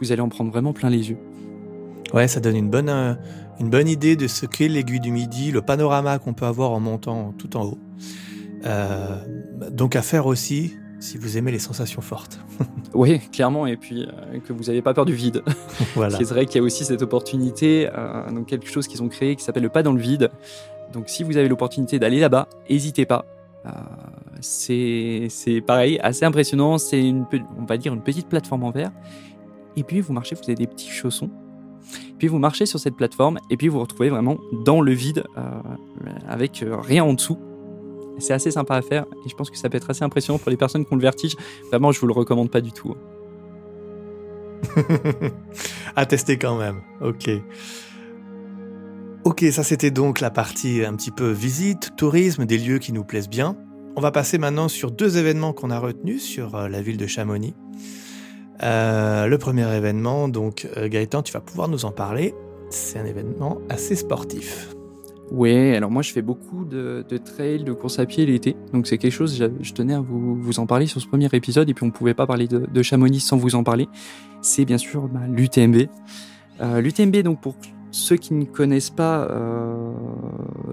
Vous 0.00 0.12
allez 0.12 0.20
en 0.20 0.28
prendre 0.28 0.50
vraiment 0.50 0.72
plein 0.72 0.90
les 0.90 1.10
yeux. 1.10 1.18
Ouais, 2.12 2.28
ça 2.28 2.40
donne 2.40 2.56
une 2.56 2.68
bonne, 2.68 2.88
euh, 2.88 3.14
une 3.60 3.70
bonne 3.70 3.88
idée 3.88 4.16
de 4.16 4.26
ce 4.26 4.46
qu'est 4.46 4.68
l'aiguille 4.68 5.00
du 5.00 5.10
midi, 5.10 5.50
le 5.50 5.62
panorama 5.62 6.18
qu'on 6.18 6.34
peut 6.34 6.46
avoir 6.46 6.72
en 6.72 6.80
montant 6.80 7.32
tout 7.38 7.56
en 7.56 7.64
haut. 7.64 7.78
Euh, 8.66 9.18
donc 9.70 9.96
à 9.96 10.02
faire 10.02 10.26
aussi 10.26 10.74
si 11.00 11.18
vous 11.18 11.36
aimez 11.36 11.52
les 11.52 11.58
sensations 11.58 12.00
fortes. 12.00 12.38
oui, 12.94 13.20
clairement, 13.32 13.66
et 13.66 13.76
puis 13.76 14.08
que 14.46 14.52
vous 14.52 14.64
n'avez 14.64 14.80
pas 14.80 14.94
peur 14.94 15.04
du 15.04 15.12
vide. 15.12 15.42
voilà. 15.94 16.16
C'est 16.16 16.24
vrai 16.24 16.46
qu'il 16.46 16.56
y 16.56 16.60
a 16.60 16.62
aussi 16.62 16.84
cette 16.84 17.02
opportunité, 17.02 17.88
donc 18.32 18.46
quelque 18.46 18.68
chose 18.68 18.88
qu'ils 18.88 19.02
ont 19.02 19.08
créé 19.08 19.36
qui 19.36 19.44
s'appelle 19.44 19.64
le 19.64 19.68
pas 19.68 19.82
dans 19.82 19.92
le 19.92 20.00
vide. 20.00 20.30
Donc 20.94 21.08
si 21.08 21.24
vous 21.24 21.36
avez 21.36 21.48
l'opportunité 21.48 21.98
d'aller 21.98 22.20
là-bas, 22.20 22.48
n'hésitez 22.70 23.04
pas. 23.04 23.26
Euh, 23.66 23.70
c'est 24.40 25.60
pareil, 25.66 25.98
assez 26.02 26.24
impressionnant. 26.24 26.78
C'est 26.78 27.00
une, 27.00 27.26
on 27.58 27.64
va 27.64 27.76
dire 27.76 27.94
une 27.94 28.02
petite 28.02 28.28
plateforme 28.28 28.64
en 28.64 28.70
verre. 28.70 28.92
Et 29.76 29.82
puis 29.82 30.00
vous 30.00 30.12
marchez, 30.12 30.34
vous 30.34 30.42
avez 30.44 30.54
des 30.54 30.66
petits 30.66 30.90
chaussons. 30.90 31.30
Puis 32.18 32.28
vous 32.28 32.38
marchez 32.38 32.66
sur 32.66 32.78
cette 32.78 32.96
plateforme 32.96 33.38
et 33.50 33.56
puis 33.56 33.68
vous 33.68 33.74
vous 33.74 33.82
retrouvez 33.82 34.08
vraiment 34.08 34.38
dans 34.64 34.80
le 34.80 34.92
vide 34.92 35.24
euh, 35.36 35.42
avec 36.28 36.62
euh, 36.62 36.76
rien 36.76 37.04
en 37.04 37.12
dessous. 37.12 37.38
C'est 38.18 38.32
assez 38.32 38.52
sympa 38.52 38.76
à 38.76 38.82
faire 38.82 39.04
et 39.24 39.28
je 39.28 39.34
pense 39.34 39.50
que 39.50 39.58
ça 39.58 39.68
peut 39.68 39.76
être 39.76 39.90
assez 39.90 40.04
impressionnant 40.04 40.38
pour 40.38 40.50
les 40.50 40.56
personnes 40.56 40.86
qui 40.86 40.92
ont 40.92 40.96
le 40.96 41.02
vertige. 41.02 41.36
Vraiment, 41.70 41.90
je 41.90 42.00
vous 42.00 42.06
le 42.06 42.12
recommande 42.12 42.50
pas 42.50 42.60
du 42.60 42.72
tout. 42.72 42.94
à 45.96 46.06
tester 46.06 46.38
quand 46.38 46.56
même. 46.56 46.80
Ok. 47.00 47.28
Ok, 49.24 49.42
ça 49.52 49.62
c'était 49.62 49.90
donc 49.90 50.20
la 50.20 50.28
partie 50.30 50.84
un 50.84 50.94
petit 50.94 51.10
peu 51.10 51.30
visite, 51.30 51.96
tourisme, 51.96 52.44
des 52.44 52.58
lieux 52.58 52.78
qui 52.78 52.92
nous 52.92 53.04
plaisent 53.04 53.30
bien. 53.30 53.56
On 53.96 54.02
va 54.02 54.10
passer 54.10 54.36
maintenant 54.36 54.68
sur 54.68 54.90
deux 54.90 55.16
événements 55.16 55.54
qu'on 55.54 55.70
a 55.70 55.78
retenus 55.78 56.22
sur 56.22 56.54
euh, 56.54 56.68
la 56.68 56.82
ville 56.82 56.98
de 56.98 57.06
Chamonix. 57.06 57.54
Euh, 58.62 59.26
le 59.26 59.38
premier 59.38 59.66
événement, 59.74 60.28
donc 60.28 60.68
euh, 60.76 60.90
Gaëtan, 60.90 61.22
tu 61.22 61.32
vas 61.32 61.40
pouvoir 61.40 61.68
nous 61.68 61.86
en 61.86 61.90
parler. 61.90 62.34
C'est 62.68 62.98
un 62.98 63.06
événement 63.06 63.62
assez 63.70 63.96
sportif. 63.96 64.74
Oui, 65.30 65.74
alors 65.74 65.90
moi 65.90 66.02
je 66.02 66.12
fais 66.12 66.20
beaucoup 66.22 66.66
de, 66.66 67.02
de 67.08 67.16
trail, 67.16 67.64
de 67.64 67.72
course 67.72 67.98
à 67.98 68.04
pied 68.04 68.26
l'été, 68.26 68.56
donc 68.74 68.86
c'est 68.86 68.98
quelque 68.98 69.10
chose, 69.10 69.42
je, 69.58 69.72
tenais 69.72 69.94
à 69.94 70.00
vous, 70.00 70.36
vous, 70.36 70.60
en 70.60 70.66
parler 70.66 70.86
sur 70.86 71.00
ce 71.00 71.06
premier 71.06 71.30
épisode, 71.32 71.70
et 71.70 71.72
puis 71.72 71.82
on 71.82 71.86
ne 71.86 71.92
pouvait 71.92 72.12
pas 72.12 72.26
parler 72.26 72.46
de, 72.46 72.82
Chamonix 72.82 73.20
sans 73.20 73.38
vous 73.38 73.54
en 73.54 73.64
parler. 73.64 73.88
C'est 74.42 74.66
bien 74.66 74.76
sûr 74.76 75.08
bah, 75.08 75.20
l'UTMB. 75.26 75.86
L'UTMB, 76.60 77.16
donc 77.22 77.40
pour 77.40 77.56
ceux 77.94 78.16
qui 78.16 78.34
ne 78.34 78.44
connaissent 78.44 78.90
pas 78.90 79.28
euh, 79.30 79.92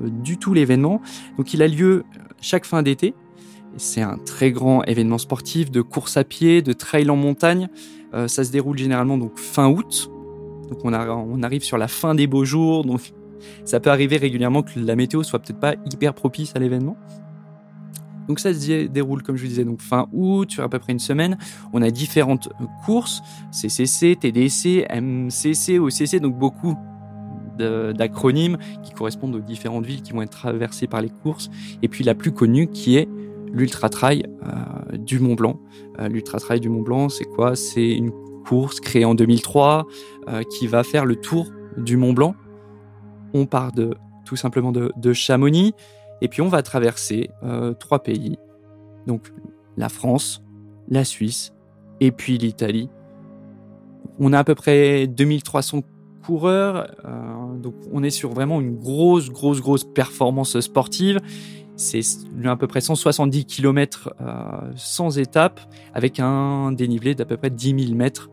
du 0.01 0.38
tout 0.38 0.54
l'événement, 0.54 1.01
donc 1.38 1.54
il 1.54 1.62
a 1.62 1.68
lieu 1.68 2.04
chaque 2.42 2.66
fin 2.66 2.82
d'été. 2.82 3.13
C'est 3.78 4.01
un 4.01 4.18
très 4.18 4.51
grand 4.51 4.84
événement 4.84 5.20
sportif 5.20 5.72
de 5.72 5.82
course 5.82 6.18
à 6.18 6.24
pied, 6.24 6.62
de 6.62 6.74
trail 6.74 7.10
en 7.10 7.16
montagne. 7.16 7.70
Euh, 8.13 8.28
ça 8.28 8.44
se 8.44 8.51
déroule 8.51 8.78
généralement 8.78 9.18
donc 9.18 9.38
fin 9.38 9.70
août. 9.70 10.12
Donc 10.70 10.80
on, 10.84 11.44
arrive 11.44 11.63
sur 11.63 11.78
la 11.78 11.88
fin 11.88 12.16
des 12.16 12.28
beaux 12.28 12.44
jours. 12.44 12.84
Donc 12.84 13.13
ça 13.66 13.80
peut 13.80 13.92
arriver 13.92 14.18
régulièrement 14.18 14.63
que 14.63 14.80
la 14.80 14.96
météo 14.96 15.24
soit 15.24 15.40
peut-être 15.40 15.60
pas 15.60 15.75
hyper 15.92 16.13
propice 16.13 16.54
à 16.56 16.60
l'événement. 16.60 16.98
Donc 18.28 18.40
ça 18.40 18.54
se 18.54 18.88
déroule, 18.88 19.24
comme 19.24 19.36
je 19.38 19.44
vous 19.44 19.50
disais, 19.50 19.66
donc 19.66 19.82
fin 19.82 20.08
août, 20.12 20.51
sur 20.51 20.63
à 20.63 20.70
peu 20.70 20.80
près 20.80 20.92
une 20.92 21.00
semaine. 21.00 21.38
On 21.72 21.82
a 21.82 21.92
différentes 21.92 22.50
courses, 22.86 23.22
CCC, 23.51 24.18
TDC, 24.20 24.88
MCC, 24.90 25.80
OCC, 25.80 26.20
donc 26.20 26.38
beaucoup 26.38 26.78
d'acronymes 27.62 28.58
qui 28.84 28.94
correspondent 28.94 29.36
aux 29.36 29.39
différentes 29.39 29.86
villes 29.86 30.01
qui 30.01 30.13
vont 30.13 30.22
être 30.22 30.32
traversées 30.32 30.88
par 30.88 31.01
les 31.01 31.10
courses. 31.10 31.50
Et 31.82 31.88
puis 31.88 32.03
la 32.03 32.15
plus 32.15 32.32
connue 32.32 32.68
qui 32.68 32.98
est 32.98 33.08
l'Ultra 33.53 33.89
Trail 33.89 34.24
euh, 34.44 34.98
du 34.98 35.20
Mont 35.20 35.36
Blanc. 35.36 35.60
Euh, 36.00 36.08
L'Ultra 36.08 36.39
Trail 36.39 36.60
du 36.60 36.70
Mont 36.70 36.82
Blanc, 36.82 37.10
c'est 37.10 37.25
quoi? 37.25 37.56
C'est 37.56 37.91
une 37.91 38.12
course 38.46 38.80
créée 38.80 39.06
en 39.06 39.15
2003 39.15 39.86
euh, 40.27 40.44
qui 40.44 40.68
va 40.68 40.84
faire 40.84 41.06
le 41.06 41.15
tour 41.15 41.51
du 41.77 41.98
Mont 41.98 42.13
Blanc. 42.13 42.36
On 43.34 43.46
part 43.46 43.72
de 43.72 43.96
tout 44.25 44.36
simplement 44.36 44.72
de, 44.72 44.91
de 44.96 45.13
Chamonix 45.13 45.74
et 46.22 46.27
puis 46.27 46.41
on 46.41 46.48
va 46.48 46.62
traverser 46.62 47.30
trois 47.80 48.03
pays. 48.03 48.38
Donc 49.08 49.34
la 49.77 49.89
France, 49.89 50.44
la 50.89 51.03
Suisse 51.03 51.53
et 52.00 52.12
puis 52.12 52.38
l'Italie. 52.38 52.89
On 54.20 54.34
a 54.34 54.39
à 54.39 54.44
peu 54.44 54.53
près 54.53 55.08
2300 55.08 55.82
coureurs. 56.22 56.96
Euh, 57.06 57.58
donc 57.58 57.75
on 57.92 58.04
est 58.04 58.10
sur 58.10 58.32
vraiment 58.32 58.62
une 58.62 58.78
grosse, 58.78 59.30
grosse, 59.30 59.62
grosse 59.62 59.84
performance 59.84 60.60
sportive. 60.60 61.20
c'est 61.75 62.01
à 62.46 62.56
peu 62.56 62.68
près 62.68 62.82
170 62.82 63.46
km 63.46 64.13
sans 64.75 65.18
étape, 65.18 65.60
avec 65.94 66.20
un 66.20 66.72
dénivelé 66.72 67.16
d'à 67.16 67.25
peu 67.25 67.38
près 67.38 67.50
10 67.50 67.86
000 67.86 67.96
mètres, 67.96 68.30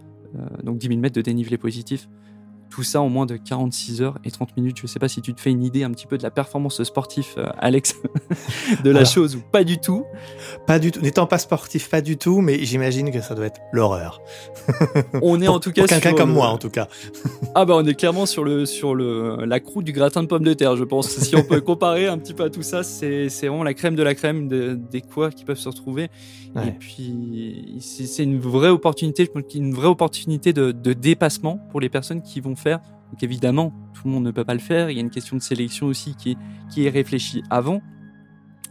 donc 0.62 0.78
10 0.78 0.88
000 0.88 1.00
mètres 1.00 1.16
de 1.16 1.23
dénivelé 1.23 1.57
positif. 1.57 2.09
Tout 2.70 2.82
ça 2.82 3.00
en 3.00 3.08
moins 3.08 3.26
de 3.26 3.37
46 3.37 4.02
heures 4.02 4.18
et 4.25 4.30
30 4.30 4.56
minutes. 4.56 4.76
Je 4.78 4.82
ne 4.82 4.88
sais 4.88 4.98
pas 4.98 5.08
si 5.08 5.22
tu 5.22 5.34
te 5.34 5.40
fais 5.40 5.50
une 5.50 5.64
idée 5.64 5.84
un 5.84 5.90
petit 5.90 6.06
peu 6.06 6.18
de 6.18 6.22
la 6.22 6.30
performance 6.30 6.82
sportive, 6.82 7.26
euh, 7.38 7.46
Alex, 7.58 7.96
de 8.84 8.90
la 8.90 9.04
chose 9.04 9.37
ou 9.37 9.40
pas 9.40 9.64
du 9.64 9.78
tout. 9.78 10.04
Pas 10.66 10.78
du 10.78 10.92
tout. 10.92 11.00
N'étant 11.00 11.26
pas 11.26 11.38
sportif, 11.38 11.88
pas 11.88 12.00
du 12.00 12.16
tout, 12.16 12.40
mais 12.40 12.64
j'imagine 12.64 13.10
que 13.10 13.20
ça 13.20 13.34
doit 13.34 13.46
être 13.46 13.60
l'horreur. 13.72 14.20
On 15.22 15.40
est 15.40 15.48
en 15.48 15.60
tout 15.60 15.72
cas 15.72 15.82
pour 15.82 15.88
quelqu'un 15.88 16.14
comme 16.14 16.32
moi, 16.32 16.48
en 16.48 16.58
tout 16.58 16.70
cas. 16.70 16.88
ah 17.54 17.64
bah 17.64 17.75
on 17.76 17.87
est 17.87 17.94
clairement 17.94 18.26
sur 18.26 18.44
le 18.44 18.66
sur 18.66 18.94
le 18.94 19.44
la 19.44 19.60
croûte 19.60 19.84
du 19.84 19.92
gratin 19.92 20.22
de 20.22 20.28
pommes 20.28 20.44
de 20.44 20.54
terre, 20.54 20.76
je 20.76 20.84
pense. 20.84 21.08
Si 21.08 21.34
on 21.37 21.42
peut 21.42 21.60
comparer 21.60 22.06
un 22.06 22.18
petit 22.18 22.34
peu 22.34 22.44
à 22.44 22.50
tout 22.50 22.62
ça, 22.62 22.82
c'est 22.82 23.28
c'est 23.28 23.48
vraiment 23.48 23.64
la 23.64 23.75
crème 23.75 23.94
de 23.94 24.02
la 24.02 24.14
crème 24.14 24.48
des 24.48 25.00
quoi 25.00 25.30
qui 25.30 25.44
peuvent 25.44 25.58
se 25.58 25.68
retrouver. 25.68 26.10
Et 26.66 26.72
puis 26.72 27.78
c'est 27.80 28.22
une 28.22 28.38
vraie 28.38 28.70
opportunité, 28.70 29.25
je 29.25 29.30
pense 29.30 29.54
une 29.54 29.75
vraie 29.75 29.88
opportunité 29.88 30.52
de, 30.52 30.72
de 30.72 30.92
dépassement 30.92 31.60
pour 31.70 31.80
les 31.80 31.88
personnes 31.88 32.22
qui 32.22 32.40
vont 32.40 32.56
faire. 32.58 32.80
Donc 33.10 33.22
évidemment, 33.22 33.72
tout 33.94 34.06
le 34.06 34.12
monde 34.12 34.24
ne 34.24 34.30
peut 34.30 34.44
pas 34.44 34.54
le 34.54 34.60
faire. 34.60 34.90
Il 34.90 34.96
y 34.96 34.98
a 34.98 35.02
une 35.02 35.10
question 35.10 35.36
de 35.36 35.42
sélection 35.42 35.86
aussi 35.86 36.14
qui 36.14 36.36
est, 36.76 36.90
réfléchie 36.90 37.42
avant. 37.50 37.80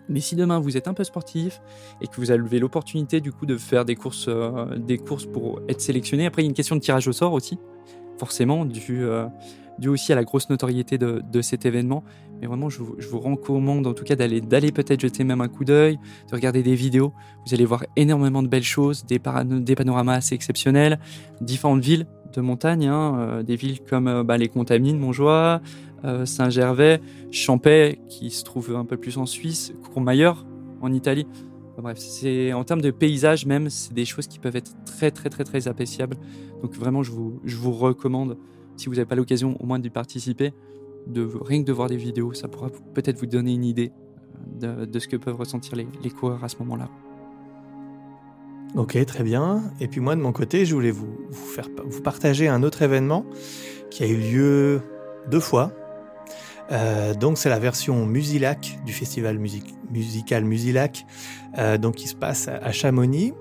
Mais 0.10 0.22
si 0.22 0.36
demain 0.36 0.60
vous 0.60 0.78
êtes 0.78 0.88
un 0.88 0.94
peu 0.94 1.04
sportif 1.04 1.62
et 2.02 2.08
que 2.08 2.16
vous 2.18 2.32
avez 2.32 2.60
l'opportunité 2.60 3.20
du 3.20 3.34
coup 3.34 3.46
de 3.46 3.58
faire 3.58 3.84
des 3.84 3.96
courses, 3.96 4.28
euh, 4.30 4.78
des 4.78 4.98
courses 4.98 5.26
pour 5.26 5.60
être 5.68 5.82
sélectionné, 5.82 6.26
après 6.26 6.44
il 6.44 6.46
y 6.46 6.48
a 6.48 6.52
une 6.52 6.56
question 6.56 6.78
de 6.78 6.82
tirage 6.82 7.10
au 7.10 7.12
sort 7.12 7.34
aussi, 7.34 7.60
forcément 8.18 8.64
dû, 8.64 9.04
euh, 9.04 9.28
dû 9.80 9.90
aussi 9.90 10.14
à 10.14 10.16
la 10.16 10.24
grosse 10.24 10.50
notoriété 10.50 10.98
de, 10.98 11.42
cet 11.42 11.66
événement. 11.66 12.06
Mais 12.40 12.48
vraiment, 12.48 12.70
je 12.70 12.82
vous, 12.82 13.20
recommande 13.20 13.86
en 13.86 13.94
tout 13.94 14.06
cas 14.06 14.16
d'aller, 14.16 14.72
peut-être 14.72 15.02
jeter 15.02 15.26
même 15.26 15.42
un 15.42 15.50
coup 15.50 15.66
d'œil, 15.66 15.98
de 16.30 16.36
regarder 16.36 16.64
des 16.64 16.76
vidéos. 16.76 17.12
Vous 17.46 17.54
allez 17.54 17.66
voir 17.66 17.84
énormément 17.98 18.44
de 18.44 18.48
belles 18.48 18.64
choses, 18.64 19.06
des 19.06 19.20
panoramas 19.20 20.16
assez 20.16 20.36
exceptionnels, 20.36 21.00
différentes 21.42 21.84
villes 21.84 22.06
de 22.34 22.42
montagne, 22.42 22.88
hein, 22.88 23.20
euh, 23.20 23.44
des 23.44 23.56
villes 23.56 23.82
comme 23.82 24.08
euh, 24.08 24.24
bah, 24.24 24.38
les 24.38 24.48
Contamines, 24.48 25.00
Montjoie, 25.00 25.62
euh, 26.06 26.26
Saint-Gervais, 26.26 27.02
Champais, 27.32 28.00
qui 28.10 28.30
se 28.30 28.44
trouve 28.44 28.76
un 28.76 28.86
peu 28.86 28.98
plus 28.98 29.18
en 29.18 29.26
Suisse, 29.26 29.74
Courmayeur 29.94 30.46
en 30.82 30.94
Italie. 30.94 31.28
bref, 31.78 31.98
c'est 31.98 32.54
en 32.54 32.64
termes 32.64 32.82
de 32.82 32.92
paysage 32.92 33.46
même, 33.46 33.70
c'est 33.70 33.94
des 33.94 34.06
choses 34.06 34.28
qui 34.28 34.40
peuvent 34.40 34.56
être 34.56 34.72
très 34.86 35.12
très 35.12 35.30
très 35.30 35.44
très 35.44 35.68
appréciables. 35.68 36.18
Donc 36.62 36.74
vraiment, 36.74 37.04
je 37.04 37.12
vous, 37.12 37.40
je 37.44 37.56
vous 37.56 37.72
recommande, 37.72 38.38
si 38.76 38.88
vous 38.88 38.96
n'avez 38.96 39.06
pas 39.06 39.16
l'occasion 39.16 39.58
au 39.62 39.66
moins 39.66 39.80
d'y 39.80 39.90
participer, 39.90 40.54
de 41.08 41.30
rien 41.42 41.62
que 41.62 41.68
de 41.68 41.74
voir 41.74 41.90
des 41.90 41.98
vidéos, 41.98 42.34
ça 42.34 42.48
pourra 42.48 42.70
peut-être 42.94 43.20
vous 43.20 43.26
donner 43.26 43.54
une 43.54 43.66
idée 43.66 43.92
de, 44.60 45.00
ce 45.00 45.08
que 45.08 45.18
peuvent 45.18 45.38
ressentir 45.38 45.76
les, 45.76 45.88
les 46.04 46.10
coureurs 46.10 46.44
à 46.44 46.50
ce 46.50 46.58
moment-là. 46.60 46.90
Ok, 48.76 49.04
très 49.06 49.24
bien. 49.24 49.64
Et 49.80 49.88
puis 49.88 50.00
moi, 50.00 50.16
de 50.16 50.22
mon 50.22 50.32
côté, 50.32 50.66
je 50.66 50.74
voulais 50.74 50.92
vous, 50.92 51.18
faire 51.32 51.70
vous 51.86 52.02
partager 52.02 52.48
un 52.48 52.64
autre 52.64 52.82
événement 52.82 53.26
qui 53.90 54.04
a 54.04 54.08
eu 54.08 54.18
lieu 54.18 54.82
deux 55.30 55.40
fois. 55.40 55.72
Euh, 56.72 57.14
donc 57.14 57.38
c'est 57.38 57.50
la 57.50 57.60
version 57.60 58.06
Musilac 58.06 58.80
du 58.86 58.92
festival 58.92 59.40
musical 59.90 60.44
Musilac, 60.44 61.06
euh, 61.58 61.78
donc 61.78 61.96
qui 61.96 62.08
se 62.08 62.16
passe 62.16 62.48
à, 62.50 62.72
Chamonix. 62.72 63.34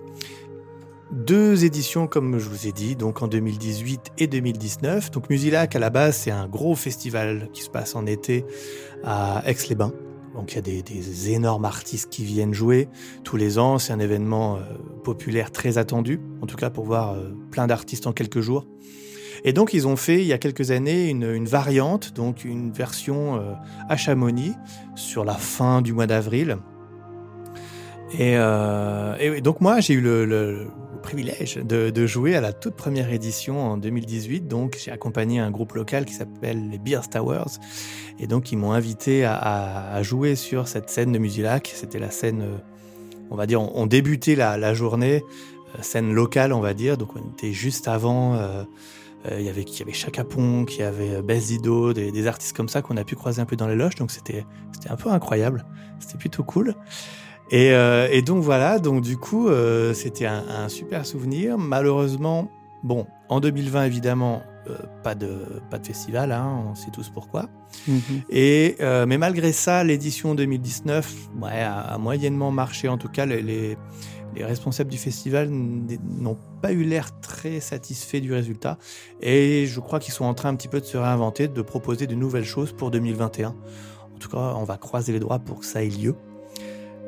Deux 1.11 1.65
éditions, 1.65 2.07
comme 2.07 2.39
je 2.39 2.49
vous 2.49 2.67
ai 2.67 2.73
dit, 2.73 2.97
donc 2.97 3.23
en 3.23 3.29
2018 3.29 4.13
et 4.19 4.27
2019. 4.27 5.11
Donc 5.11 5.31
Musilac, 5.31 5.75
à 5.77 5.79
la 5.79 5.91
base, 5.91 6.17
c'est 6.17 6.31
un 6.31 6.49
gros 6.49 6.75
festival 6.75 7.49
qui 7.53 7.63
se 7.63 7.71
passe 7.71 7.95
en 7.95 8.07
été 8.07 8.45
à 9.05 9.43
Aix-les-Bains. 9.47 9.93
Donc 10.37 10.53
il 10.53 10.57
y 10.57 10.59
a 10.59 10.83
des, 10.83 11.33
énormes 11.33 11.65
artistes 11.65 12.11
qui 12.11 12.25
viennent 12.25 12.53
jouer 12.53 12.89
tous 13.25 13.37
les 13.37 13.59
ans. 13.59 13.79
C'est 13.79 13.93
un 13.93 13.99
événement 13.99 14.57
euh, 14.57 14.61
populaire 15.03 15.51
très 15.51 15.79
attendu, 15.79 16.21
en 16.43 16.47
tout 16.47 16.57
cas 16.57 16.71
pour 16.71 16.85
voir 16.85 17.15
euh, 17.15 17.35
plein 17.51 17.67
d'artistes 17.67 18.07
en 18.07 18.13
quelques 18.13 18.41
jours. 18.41 18.67
Et 19.45 19.53
donc 19.53 19.73
ils 19.73 19.87
ont 19.87 19.97
fait 19.97 20.21
il 20.21 20.27
y 20.27 20.33
a 20.33 20.39
quelques 20.39 20.71
années 20.71 21.09
une, 21.09 21.47
variante, 21.47 22.15
donc 22.15 22.45
une 22.45 22.71
version 22.71 23.37
euh, 23.37 23.53
à 23.89 23.97
Chamonix 23.97 24.55
sur 24.95 25.25
la 25.25 25.35
fin 25.35 25.83
du 25.83 25.93
mois 25.93 26.07
d'avril. 26.07 26.59
Et, 28.19 28.37
donc 29.43 29.61
moi 29.61 29.81
j'ai 29.81 29.95
eu 29.95 30.01
le 30.01 30.69
privilège 31.07 31.59
de, 31.59 32.07
jouer 32.07 32.35
à 32.35 32.41
la 32.41 32.53
toute 32.53 32.75
première 32.75 33.13
édition 33.13 33.61
en 33.61 33.77
2018. 33.77 34.49
Donc, 34.49 34.77
j'ai 34.83 34.91
accompagné 34.91 35.39
un 35.39 35.53
groupe 35.53 35.75
local 35.75 36.05
qui 36.05 36.13
s'appelle 36.13 36.69
les 36.69 36.79
Beers 36.79 37.09
Towers. 37.09 37.61
Et 38.19 38.27
donc, 38.27 38.51
ils 38.51 38.57
m'ont 38.57 38.73
invité 38.73 39.25
à, 39.25 40.03
jouer 40.03 40.35
sur 40.35 40.67
cette 40.67 40.91
scène 40.91 41.13
de 41.13 41.19
Musilac. 41.19 41.71
C'était 41.73 42.01
la 42.01 42.11
scène, 42.11 42.43
euh, 42.43 42.59
on 43.31 43.37
va 43.37 43.47
dire, 43.47 43.63
on, 43.63 43.87
débutait 43.87 44.35
la, 44.35 44.75
journée, 44.75 45.23
euh, 45.79 45.83
scène 45.83 46.13
locale, 46.13 46.53
on 46.53 46.61
va 46.61 46.75
dire. 46.75 46.99
Donc, 46.99 47.11
on 47.15 47.31
était 47.33 47.53
juste 47.53 47.87
avant. 47.87 48.35
Euh, 48.35 48.65
il 49.31 49.43
y 49.43 49.49
avait 49.49 49.65
qui 49.65 49.83
avait 49.83 49.93
Chaka 49.93 50.25
y 50.79 50.83
avait 50.83 51.23
Bezido, 51.23 51.93
des, 51.93 52.13
des 52.13 52.27
artistes 52.27 52.57
comme 52.57 52.69
ça 52.69 52.83
qu'on 52.83 52.97
a 52.97 53.05
pu 53.05 53.17
croiser 53.17 53.41
un 53.41 53.45
peu 53.45 53.57
dans 53.57 53.69
les 53.69 53.77
loges. 53.77 53.95
Donc, 53.95 54.11
c'était 54.11 54.45
c'était 54.73 54.91
un 54.91 54.97
peu 54.97 55.11
incroyable. 55.11 55.67
C'était 56.01 56.19
plutôt 56.19 56.43
cool. 56.43 56.75
Et, 57.51 57.73
euh, 57.73 58.09
et, 58.11 58.23
donc 58.23 58.43
voilà, 58.43 58.79
donc 58.79 59.03
du 59.03 59.17
coup, 59.17 59.49
euh, 59.49 59.95
c'était 59.95 60.27
un, 60.27 60.45
un, 60.49 60.69
super 60.69 61.07
souvenir. 61.07 61.59
Malheureusement, 61.59 62.51
bon, 62.83 63.07
en 63.29 63.41
2020 63.41 63.85
évidemment, 63.85 64.43
euh, 64.69 64.77
pas 65.05 65.15
de 65.15 65.63
pas 65.71 65.79
de 65.79 65.87
festival, 65.87 66.33
hein, 66.33 66.65
on 66.69 66.75
sait 66.75 66.91
tous 66.91 67.09
pourquoi. 67.09 67.49
Mhm. 67.87 68.01
Et 68.31 68.77
mais 68.81 69.19
malgré 69.19 69.53
ça, 69.53 69.85
l'édition 69.85 70.35
2019, 70.35 71.15
ouais, 71.41 71.63
a, 71.63 71.97
moyennement 71.99 72.51
marché. 72.51 72.89
En 72.89 72.99
tout 72.99 73.09
cas, 73.09 73.27
les, 73.27 73.43
les, 73.43 73.79
les 74.35 74.45
responsables 74.45 74.91
du 74.91 74.99
festival 74.99 75.49
n'ont 75.51 76.39
pas 76.63 76.73
eu 76.73 76.83
l'air 76.83 77.21
très 77.21 77.61
satisfaits 77.61 78.21
du 78.21 78.33
résultat. 78.33 78.77
Et 79.21 79.67
je 79.67 79.79
crois 79.79 80.01
qu'ils 80.01 80.15
sont 80.15 80.25
en 80.25 80.35
train 80.35 80.49
un 80.49 80.57
petit 80.57 80.69
peu 80.69 80.81
de 80.81 80.85
se 80.85 80.97
réinventer, 80.97 81.47
de 81.47 81.63
proposer 81.63 82.09
de 82.09 82.17
nouvelles 82.17 82.45
choses 82.45 82.73
pour 82.73 82.91
2021. 82.91 83.49
En 83.49 84.19
tout 84.19 84.31
cas, 84.31 84.55
on 84.57 84.65
va 84.65 84.79
croiser 84.79 85.13
les 85.13 85.21
doigts 85.21 85.39
pour 85.39 85.61
que 85.61 85.67
ça 85.67 85.85
ait 85.85 85.89
lieu. 85.89 86.17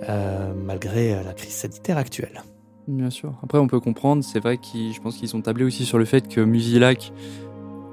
Euh, 0.08 0.52
malgré 0.54 1.12
euh, 1.12 1.22
la 1.24 1.34
crise 1.34 1.54
sanitaire 1.54 1.98
actuelle. 1.98 2.42
Bien 2.86 3.10
sûr. 3.10 3.34
Après, 3.42 3.58
on 3.58 3.66
peut 3.66 3.80
comprendre, 3.80 4.22
c'est 4.22 4.38
vrai 4.38 4.56
qu'ils, 4.56 4.92
je 4.94 5.00
pense 5.00 5.16
qu'ils 5.16 5.34
ont 5.34 5.40
tablé 5.40 5.64
aussi 5.64 5.84
sur 5.84 5.98
le 5.98 6.04
fait 6.04 6.28
que 6.28 6.40
Musilac, 6.40 7.12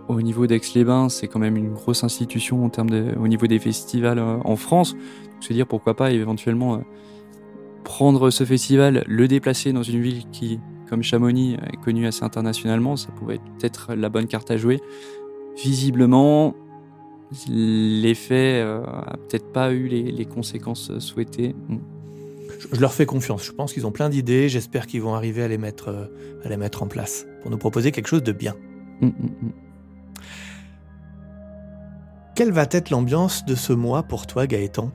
au 0.07 0.21
niveau 0.21 0.45
d'Aix-les-Bains, 0.45 1.09
c'est 1.09 1.27
quand 1.27 1.39
même 1.39 1.57
une 1.57 1.73
grosse 1.73 2.03
institution 2.03 2.63
en 2.63 2.69
termes 2.69 2.91
de, 2.91 3.15
au 3.19 3.27
niveau 3.27 3.47
des 3.47 3.57
festivals 3.57 4.19
euh, 4.19 4.37
en 4.45 4.55
France. 4.55 4.93
Donc, 4.93 5.43
se 5.43 5.51
dire 5.51 5.65
pourquoi 5.65 5.95
pas 5.95 6.11
éventuellement 6.11 6.79
prendre 7.83 8.29
ce 8.29 8.43
festival, 8.43 9.03
le 9.07 9.27
déplacer 9.27 9.73
dans 9.73 9.83
une 9.83 10.01
ville 10.01 10.29
qui, 10.31 10.59
comme 10.87 11.01
Chamonix, 11.01 11.55
est 11.55 11.83
connue 11.83 12.05
assez 12.05 12.23
internationalement, 12.23 12.97
ça 12.97 13.11
pouvait 13.11 13.35
être 13.35 13.43
peut-être 13.57 13.95
la 13.95 14.09
bonne 14.09 14.27
carte 14.27 14.51
à 14.51 14.57
jouer. 14.57 14.79
Visiblement, 15.57 16.53
l'effet 17.49 18.61
a 18.61 19.17
peut-être 19.27 19.51
pas 19.51 19.71
eu 19.71 19.87
les 19.87 20.25
conséquences 20.25 20.97
souhaitées. 20.99 21.55
Je 22.71 22.79
leur 22.79 22.93
fais 22.93 23.05
confiance. 23.05 23.43
Je 23.43 23.51
pense 23.51 23.73
qu'ils 23.73 23.85
ont 23.85 23.91
plein 23.91 24.09
d'idées. 24.09 24.49
J'espère 24.49 24.87
qu'ils 24.87 25.01
vont 25.01 25.15
arriver 25.15 25.43
à 25.43 25.47
les 25.47 25.57
mettre, 25.57 25.89
euh, 25.89 26.05
à 26.43 26.49
les 26.49 26.57
mettre 26.57 26.83
en 26.83 26.87
place 26.87 27.25
pour 27.41 27.51
nous 27.51 27.57
proposer 27.57 27.91
quelque 27.91 28.07
chose 28.07 28.23
de 28.23 28.31
bien. 28.31 28.55
Mm, 29.01 29.07
mm, 29.07 29.09
mm. 29.09 29.51
Quelle 32.35 32.51
va 32.51 32.67
être 32.69 32.89
l'ambiance 32.89 33.45
de 33.45 33.55
ce 33.55 33.71
mois 33.71 34.03
pour 34.03 34.27
toi, 34.27 34.45
Gaëtan? 34.45 34.91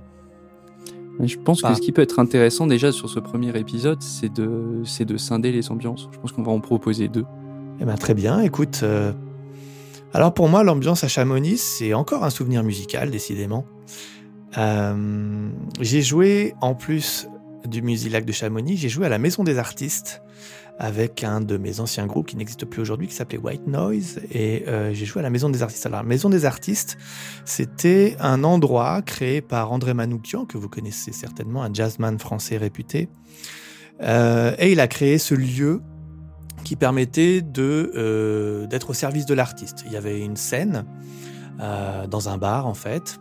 Je 1.23 1.37
pense 1.37 1.63
que 1.63 1.75
ce 1.75 1.81
qui 1.81 1.93
peut 1.93 2.03
être 2.03 2.19
intéressant 2.19 2.67
déjà 2.67 2.93
sur 2.93 3.11
ce 3.11 3.21
premier 3.21 3.57
épisode, 3.59 4.03
c'est 4.03 4.33
de, 4.33 4.83
c'est 4.85 5.05
de 5.05 5.17
scinder 5.17 5.53
les 5.53 5.71
ambiances. 5.71 6.09
Je 6.13 6.19
pense 6.19 6.33
qu'on 6.33 6.43
va 6.43 6.53
en 6.53 6.61
proposer 6.61 7.09
deux. 7.09 7.27
Eh 7.81 7.85
ben, 7.85 7.97
très 7.97 8.15
bien. 8.15 8.41
Écoute, 8.41 8.81
euh, 8.83 9.13
alors 10.13 10.33
pour 10.35 10.49
moi, 10.49 10.65
l'ambiance 10.65 11.05
à 11.05 11.09
Chamonix, 11.09 11.59
c'est 11.59 11.95
encore 11.95 12.25
un 12.25 12.31
souvenir 12.31 12.63
musical, 12.63 13.11
décidément. 13.11 13.65
Euh, 14.59 15.51
j'ai 15.81 16.03
joué 16.03 16.55
en 16.61 16.75
plus 16.75 17.29
du 17.67 17.83
Musilac 17.83 18.25
de 18.25 18.33
Chamonix, 18.33 18.77
j'ai 18.77 18.89
joué 18.89 19.07
à 19.07 19.09
la 19.09 19.19
Maison 19.19 19.45
des 19.45 19.59
Artistes 19.59 20.23
avec 20.79 21.25
un 21.25 21.43
de 21.43 21.59
mes 21.59 21.79
anciens 21.79 22.07
groupes 22.07 22.27
qui 22.27 22.37
n'existe 22.37 22.65
plus 22.65 22.81
aujourd'hui, 22.81 23.07
qui 23.07 23.15
s'appelait 23.15 23.39
White 23.39 23.67
Noise, 23.67 24.21
et 24.33 24.65
euh, 24.67 24.95
j'ai 24.95 25.05
joué 25.05 25.21
à 25.21 25.23
la 25.23 25.29
Maison 25.29 25.51
des 25.51 25.63
Artistes. 25.63 25.85
Alors, 25.85 26.01
la 26.01 26.09
Maison 26.09 26.31
des 26.31 26.47
Artistes, 26.47 26.97
c'était 27.45 28.17
un 28.19 28.45
endroit 28.45 29.03
créé 29.03 29.43
par 29.43 29.73
André 29.73 29.93
Manoukian, 29.93 30.47
que 30.47 30.57
vous 30.57 30.71
connaissez 30.71 31.13
certainement, 31.13 31.63
un 31.63 31.73
jazzman 31.73 32.19
français 32.19 32.57
réputé, 32.57 33.11
euh, 34.01 34.55
et 34.59 34.73
il 34.73 34.81
a 34.81 34.89
créé 34.89 35.19
ce 35.19 35.35
lieu 35.35 35.83
qui 36.65 36.77
permettait 36.77 37.43
de 37.43 37.93
euh, 37.95 38.67
d'être 38.67 38.91
au 38.91 38.95
service 38.95 39.27
de 39.27 39.35
l'artiste. 39.35 39.85
Il 39.87 39.93
y 39.93 39.97
avait 39.97 40.21
une 40.21 40.37
scène 40.37 40.87
dans 42.09 42.31
un 42.31 42.39
bar, 42.39 42.67
en 42.67 42.73
fait, 42.73 43.21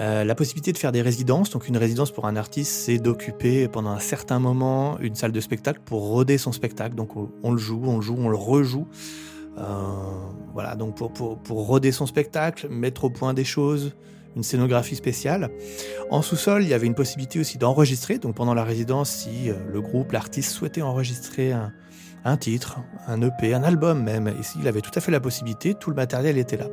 euh, 0.00 0.22
la 0.22 0.34
possibilité 0.36 0.72
de 0.72 0.78
faire 0.78 0.92
des 0.92 1.02
résidences. 1.02 1.50
Donc 1.50 1.66
une 1.66 1.76
résidence 1.76 2.12
pour 2.12 2.26
un 2.26 2.36
artiste, 2.36 2.70
c'est 2.70 2.98
d'occuper 2.98 3.66
pendant 3.66 3.90
un 3.90 3.98
certain 3.98 4.38
moment 4.38 4.96
une 5.00 5.16
salle 5.16 5.32
de 5.32 5.40
spectacle 5.40 5.80
pour 5.84 6.02
roder 6.02 6.38
son 6.38 6.52
spectacle. 6.52 6.94
Donc 6.94 7.16
on, 7.16 7.50
le 7.50 7.58
joue, 7.58 7.82
on 7.84 7.96
le 7.96 8.02
joue, 8.02 8.16
on 8.16 8.28
le 8.28 8.36
rejoue. 8.36 8.86
Euh, 9.58 9.62
voilà, 10.52 10.76
donc 10.76 10.96
pour, 10.96 11.12
pour, 11.12 11.66
roder 11.66 11.90
son 11.90 12.06
spectacle, 12.06 12.68
mettre 12.68 13.04
au 13.04 13.10
point 13.10 13.34
des 13.34 13.42
choses, 13.42 13.96
une 14.36 14.44
scénographie 14.44 14.94
spéciale. 14.94 15.50
En 16.10 16.22
sous-sol, 16.22 16.62
il 16.62 16.68
y 16.68 16.74
avait 16.74 16.86
une 16.86 16.94
possibilité 16.94 17.40
aussi 17.40 17.58
d'enregistrer. 17.58 18.18
Donc 18.18 18.36
pendant 18.36 18.54
la 18.54 18.62
résidence, 18.62 19.10
si 19.10 19.50
le 19.72 19.80
groupe, 19.80 20.12
l'artiste 20.12 20.52
souhaitait 20.52 20.82
enregistrer 20.82 21.52
un, 21.52 22.36
titre, 22.36 22.78
un 23.08 23.20
EP, 23.20 23.52
un 23.52 23.64
album 23.64 24.04
même, 24.04 24.28
et 24.28 24.44
s'il 24.44 24.68
avait 24.68 24.80
tout 24.80 24.92
à 24.94 25.00
fait 25.00 25.10
la 25.10 25.18
possibilité, 25.18 25.74
tout 25.74 25.90
le 25.90 25.96
matériel 25.96 26.38
était 26.38 26.56
là. 26.56 26.68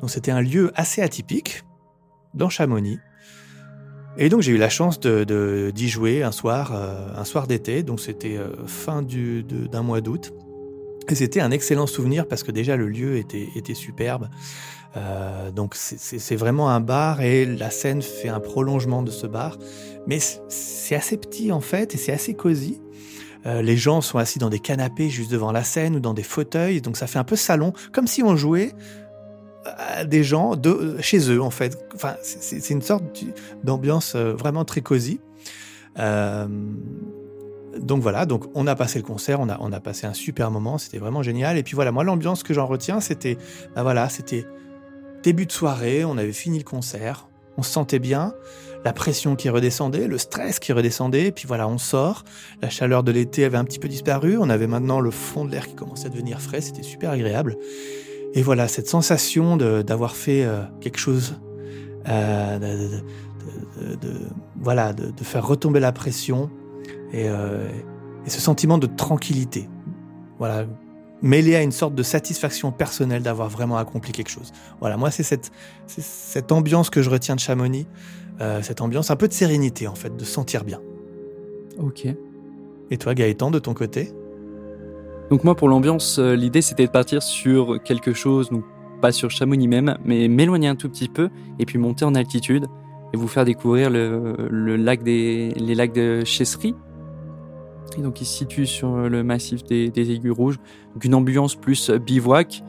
Donc 0.00 0.10
c'était 0.10 0.32
un 0.32 0.40
lieu 0.40 0.72
assez 0.74 1.02
atypique 1.02 1.62
dans 2.36 2.48
Chamonix. 2.48 3.00
Et 4.18 4.28
donc 4.28 4.40
j'ai 4.42 4.52
eu 4.52 4.56
la 4.56 4.70
chance 4.70 4.98
de, 5.00 5.70
d'y 5.74 5.88
jouer 5.88 6.22
un 6.22 6.32
soir, 6.32 6.72
euh, 6.74 7.08
un 7.16 7.24
soir 7.24 7.46
d'été. 7.46 7.82
Donc 7.82 8.00
c'était 8.00 8.36
euh, 8.36 8.48
fin 8.66 9.02
du, 9.02 9.42
d'un 9.42 9.82
mois 9.82 10.00
d'août. 10.00 10.32
Et 11.08 11.14
c'était 11.14 11.40
un 11.40 11.50
excellent 11.50 11.86
souvenir 11.86 12.26
parce 12.26 12.42
que 12.42 12.50
déjà 12.50 12.76
le 12.76 12.88
lieu 12.88 13.16
était, 13.16 13.48
était 13.54 13.74
superbe. 13.74 14.28
Euh, 14.96 15.50
donc 15.50 15.74
c'est, 15.74 16.36
vraiment 16.36 16.70
un 16.70 16.80
bar 16.80 17.20
et 17.20 17.44
la 17.44 17.70
scène 17.70 18.00
fait 18.00 18.30
un 18.30 18.40
prolongement 18.40 19.02
de 19.02 19.10
ce 19.10 19.26
bar. 19.26 19.58
Mais 20.06 20.18
c'est 20.48 20.94
assez 20.94 21.18
petit 21.18 21.52
en 21.52 21.60
fait 21.60 21.94
et 21.94 21.98
c'est 21.98 22.12
assez 22.12 22.34
cosy. 22.34 22.80
les 23.44 23.76
gens 23.76 24.00
sont 24.00 24.18
assis 24.18 24.38
dans 24.38 24.48
des 24.50 24.58
canapés 24.58 25.10
juste 25.10 25.30
devant 25.30 25.52
la 25.52 25.62
scène 25.62 25.96
ou 25.96 26.00
dans 26.00 26.14
des 26.14 26.24
fauteuils, 26.24 26.80
donc 26.80 26.96
ça 26.96 27.06
fait 27.06 27.18
un 27.18 27.24
peu 27.24 27.36
salon, 27.36 27.72
comme 27.92 28.08
si 28.08 28.22
on 28.22 28.34
jouait 28.34 28.72
des 30.06 30.24
gens 30.24 30.56
de 30.56 30.96
chez 31.00 31.30
eux 31.30 31.42
en 31.42 31.50
fait. 31.50 31.78
Enfin, 31.94 32.14
c'est 32.22 32.70
une 32.70 32.82
sorte 32.82 33.04
d'ambiance 33.64 34.14
euh, 34.14 34.34
vraiment 34.34 34.64
très 34.64 34.80
cosy. 34.80 35.20
Euh, 35.98 36.46
donc 37.78 38.02
voilà, 38.02 38.26
donc 38.26 38.44
on 38.54 38.66
a 38.66 38.74
passé 38.74 38.98
le 38.98 39.04
concert, 39.04 39.40
on 39.40 39.48
a, 39.48 39.58
on 39.60 39.72
a 39.72 39.80
passé 39.80 40.06
un 40.06 40.14
super 40.14 40.50
moment, 40.50 40.78
c'était 40.78 40.98
vraiment 40.98 41.22
génial. 41.22 41.58
Et 41.58 41.62
puis 41.62 41.74
voilà, 41.74 41.92
moi 41.92 42.04
l'ambiance 42.04 42.42
que 42.42 42.54
j'en 42.54 42.66
retiens, 42.66 43.00
c'était, 43.00 43.36
bah 43.74 43.82
voilà, 43.82 44.08
c'était 44.08 44.46
début 45.22 45.46
de 45.46 45.52
soirée, 45.52 46.04
on 46.04 46.16
avait 46.16 46.32
fini 46.32 46.58
le 46.58 46.64
concert, 46.64 47.28
on 47.58 47.62
se 47.62 47.70
sentait 47.70 47.98
bien, 47.98 48.34
la 48.84 48.92
pression 48.92 49.36
qui 49.36 49.48
redescendait, 49.48 50.06
le 50.06 50.18
stress 50.18 50.58
qui 50.58 50.72
redescendait, 50.72 51.32
puis 51.32 51.46
voilà, 51.46 51.68
on 51.68 51.78
sort, 51.78 52.24
la 52.62 52.70
chaleur 52.70 53.02
de 53.02 53.12
l'été 53.12 53.44
avait 53.44 53.58
un 53.58 53.64
petit 53.64 53.78
peu 53.78 53.88
disparu, 53.88 54.38
on 54.38 54.48
avait 54.48 54.66
maintenant 54.66 55.00
le 55.00 55.10
fond 55.10 55.44
de 55.44 55.50
l'air 55.50 55.66
qui 55.66 55.74
commençait 55.74 56.06
à 56.06 56.10
devenir 56.10 56.40
frais, 56.40 56.60
c'était 56.60 56.82
super 56.82 57.10
agréable. 57.10 57.56
Et 58.36 58.42
voilà, 58.42 58.68
cette 58.68 58.86
sensation 58.86 59.56
d'avoir 59.56 60.14
fait 60.14 60.44
euh, 60.44 60.60
quelque 60.82 60.98
chose, 60.98 61.40
euh, 62.06 62.58
de, 62.58 64.10
voilà, 64.60 64.92
de, 64.92 65.24
faire 65.24 65.46
retomber 65.46 65.80
la 65.80 65.90
pression 65.90 66.50
euh, 67.14 67.66
et, 68.26 68.30
ce 68.30 68.38
sentiment 68.38 68.76
de 68.76 68.86
tranquillité, 68.86 69.70
voilà, 70.38 70.66
mêlé 71.22 71.56
à 71.56 71.62
une 71.62 71.72
sorte 71.72 71.94
de 71.94 72.02
satisfaction 72.02 72.72
personnelle 72.72 73.22
d'avoir 73.22 73.48
vraiment 73.48 73.78
accompli 73.78 74.12
quelque 74.12 74.30
chose. 74.30 74.52
Voilà, 74.80 74.98
moi 74.98 75.10
c'est 75.10 75.22
cette, 75.22 75.50
cette 75.86 76.52
ambiance 76.52 76.90
que 76.90 77.00
je 77.00 77.08
retiens 77.08 77.36
de 77.36 77.40
Chamonix, 77.40 77.86
cette 78.60 78.82
ambiance 78.82 79.10
un 79.10 79.16
peu 79.16 79.28
de 79.28 79.32
sérénité 79.32 79.88
en 79.88 79.94
fait, 79.94 80.14
de 80.14 80.24
sentir 80.24 80.62
bien. 80.62 80.82
Ok. 81.78 82.06
Et 82.90 82.98
toi 82.98 83.14
Gaëtan, 83.14 83.50
de 83.50 83.58
ton 83.58 83.72
côté? 83.72 84.12
Donc 85.30 85.42
moi 85.42 85.54
pour 85.56 85.68
l'ambiance, 85.68 86.18
euh, 86.18 86.36
l'idée 86.36 86.62
c'était 86.62 86.86
de 86.86 86.90
partir 86.90 87.22
sur 87.22 87.82
quelque 87.82 88.12
chose, 88.12 88.50
donc 88.50 88.64
pas 89.00 89.12
sur 89.12 89.30
Chamonix 89.30 89.68
même, 89.68 89.98
mais 90.04 90.28
m'éloigner 90.28 90.68
un 90.68 90.76
tout 90.76 90.88
petit 90.88 91.08
peu 91.08 91.30
et 91.58 91.66
puis 91.66 91.78
monter 91.78 92.04
en 92.04 92.14
altitude 92.14 92.66
et 93.12 93.16
vous 93.16 93.28
faire 93.28 93.44
découvrir 93.44 93.90
le, 93.90 94.76
lac 94.76 95.02
des, 95.02 95.50
les 95.56 95.74
lacs 95.74 95.92
de 95.92 96.24
Chesserie. 96.24 96.74
Et 97.98 98.02
donc 98.02 98.20
il 98.20 98.24
se 98.24 98.38
situe 98.38 98.66
sur 98.66 99.08
le 99.08 99.22
massif 99.22 99.64
des, 99.64 99.90
des 99.90 100.10
Aiguilles 100.10 100.30
Rouges, 100.30 100.58
donc 100.94 101.04
une 101.04 101.14
ambiance 101.14 101.56
plus 101.56 101.90
bivouac. 101.90 102.62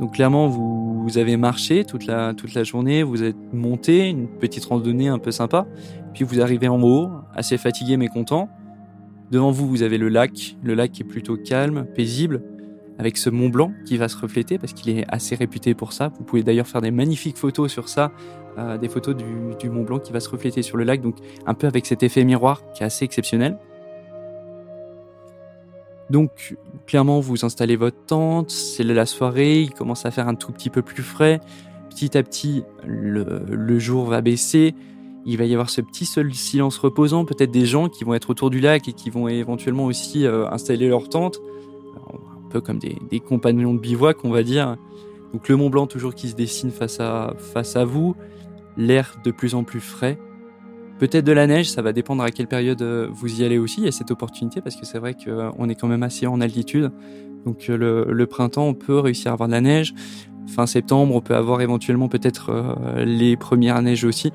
Donc 0.00 0.14
clairement 0.14 0.48
vous, 0.48 1.02
vous, 1.02 1.18
avez 1.18 1.36
marché 1.36 1.84
toute 1.84 2.06
la, 2.06 2.34
toute 2.34 2.54
la 2.54 2.64
journée, 2.64 3.02
vous 3.02 3.22
êtes 3.22 3.36
monté, 3.52 4.08
une 4.08 4.26
petite 4.26 4.64
randonnée 4.64 5.08
un 5.08 5.18
peu 5.18 5.30
sympa, 5.30 5.66
puis 6.14 6.24
vous 6.24 6.40
arrivez 6.40 6.68
en 6.68 6.82
haut, 6.82 7.10
assez 7.34 7.58
fatigué 7.58 7.96
mais 7.96 8.08
content. 8.08 8.48
Devant 9.30 9.50
vous, 9.50 9.68
vous 9.68 9.82
avez 9.82 9.98
le 9.98 10.08
lac, 10.08 10.56
le 10.62 10.74
lac 10.74 11.00
est 11.00 11.04
plutôt 11.04 11.36
calme, 11.36 11.86
paisible, 11.94 12.42
avec 12.98 13.16
ce 13.16 13.30
Mont 13.30 13.48
Blanc 13.48 13.72
qui 13.84 13.96
va 13.96 14.08
se 14.08 14.16
refléter 14.16 14.58
parce 14.58 14.72
qu'il 14.72 14.96
est 14.96 15.04
assez 15.08 15.34
réputé 15.34 15.74
pour 15.74 15.92
ça. 15.92 16.12
Vous 16.16 16.24
pouvez 16.24 16.42
d'ailleurs 16.42 16.66
faire 16.66 16.80
des 16.80 16.90
magnifiques 16.90 17.36
photos 17.36 17.72
sur 17.72 17.88
ça, 17.88 18.12
euh, 18.58 18.78
des 18.78 18.88
photos 18.88 19.16
du, 19.16 19.70
Mont 19.70 19.82
Blanc 19.82 19.98
qui 19.98 20.12
va 20.12 20.20
se 20.20 20.28
refléter 20.28 20.62
sur 20.62 20.76
le 20.76 20.84
lac, 20.84 21.00
donc 21.00 21.16
un 21.46 21.54
peu 21.54 21.66
avec 21.66 21.86
cet 21.86 22.02
effet 22.02 22.24
miroir 22.24 22.62
qui 22.72 22.82
est 22.82 22.86
assez 22.86 23.04
exceptionnel. 23.04 23.58
Donc 26.10 26.56
clairement, 26.86 27.18
vous 27.20 27.44
installez 27.44 27.76
votre 27.76 28.04
tente, 28.04 28.50
c'est 28.50 28.84
la 28.84 29.06
soirée, 29.06 29.62
il 29.62 29.72
commence 29.72 30.04
à 30.04 30.10
faire 30.10 30.28
un 30.28 30.34
tout 30.34 30.52
petit 30.52 30.70
peu 30.70 30.82
plus 30.82 31.02
frais. 31.02 31.40
Petit 31.88 32.16
à 32.18 32.22
petit, 32.22 32.64
le 32.84 33.78
jour 33.78 34.06
va 34.06 34.20
baisser, 34.20 34.74
il 35.26 35.38
va 35.38 35.44
y 35.44 35.52
avoir 35.52 35.70
ce 35.70 35.80
petit 35.80 36.04
seul 36.04 36.34
silence 36.34 36.78
reposant, 36.78 37.24
peut-être 37.24 37.50
des 37.50 37.66
gens 37.66 37.88
qui 37.88 38.04
vont 38.04 38.14
être 38.14 38.30
autour 38.30 38.50
du 38.50 38.60
lac 38.60 38.88
et 38.88 38.92
qui 38.92 39.10
vont 39.10 39.28
éventuellement 39.28 39.86
aussi 39.86 40.26
euh, 40.26 40.48
installer 40.50 40.88
leur 40.88 41.08
tente, 41.08 41.40
un 42.12 42.48
peu 42.50 42.60
comme 42.60 42.78
des, 42.78 43.20
compagnons 43.20 43.74
de 43.74 43.78
bivouac, 43.78 44.24
on 44.24 44.30
va 44.30 44.42
dire. 44.42 44.76
Donc 45.32 45.48
le 45.48 45.56
Mont 45.56 45.70
Blanc 45.70 45.86
toujours 45.86 46.14
qui 46.14 46.28
se 46.28 46.36
dessine 46.36 46.70
face 46.70 47.00
à, 47.00 47.34
face 47.38 47.76
à 47.76 47.84
vous, 47.84 48.14
l'air 48.76 49.16
de 49.24 49.30
plus 49.30 49.54
en 49.54 49.64
plus 49.64 49.80
frais. 49.80 50.18
Peut-être 50.98 51.24
de 51.24 51.32
la 51.32 51.46
neige, 51.46 51.70
ça 51.70 51.82
va 51.82 51.92
dépendre 51.92 52.22
à 52.22 52.30
quelle 52.30 52.46
période 52.46 52.82
euh, 52.82 53.08
vous 53.10 53.40
y 53.40 53.44
allez 53.44 53.58
aussi. 53.58 53.80
Il 53.80 53.84
y 53.84 53.88
a 53.88 53.92
cette 53.92 54.10
opportunité 54.10 54.60
parce 54.60 54.76
que 54.76 54.86
c'est 54.86 54.98
vrai 54.98 55.14
qu'on 55.14 55.30
euh, 55.30 55.68
est 55.68 55.74
quand 55.74 55.88
même 55.88 56.02
assez 56.02 56.26
en 56.26 56.40
altitude. 56.40 56.92
Donc 57.46 57.66
le, 57.66 58.04
le, 58.08 58.26
printemps, 58.26 58.66
on 58.68 58.74
peut 58.74 58.98
réussir 58.98 59.30
à 59.30 59.34
avoir 59.34 59.48
de 59.48 59.54
la 59.54 59.60
neige. 59.60 59.94
Fin 60.46 60.66
septembre, 60.66 61.14
on 61.14 61.20
peut 61.20 61.34
avoir 61.34 61.62
éventuellement 61.62 62.08
peut-être 62.08 62.76
les 63.04 63.36
premières 63.36 63.80
neiges 63.82 64.04
aussi. 64.04 64.30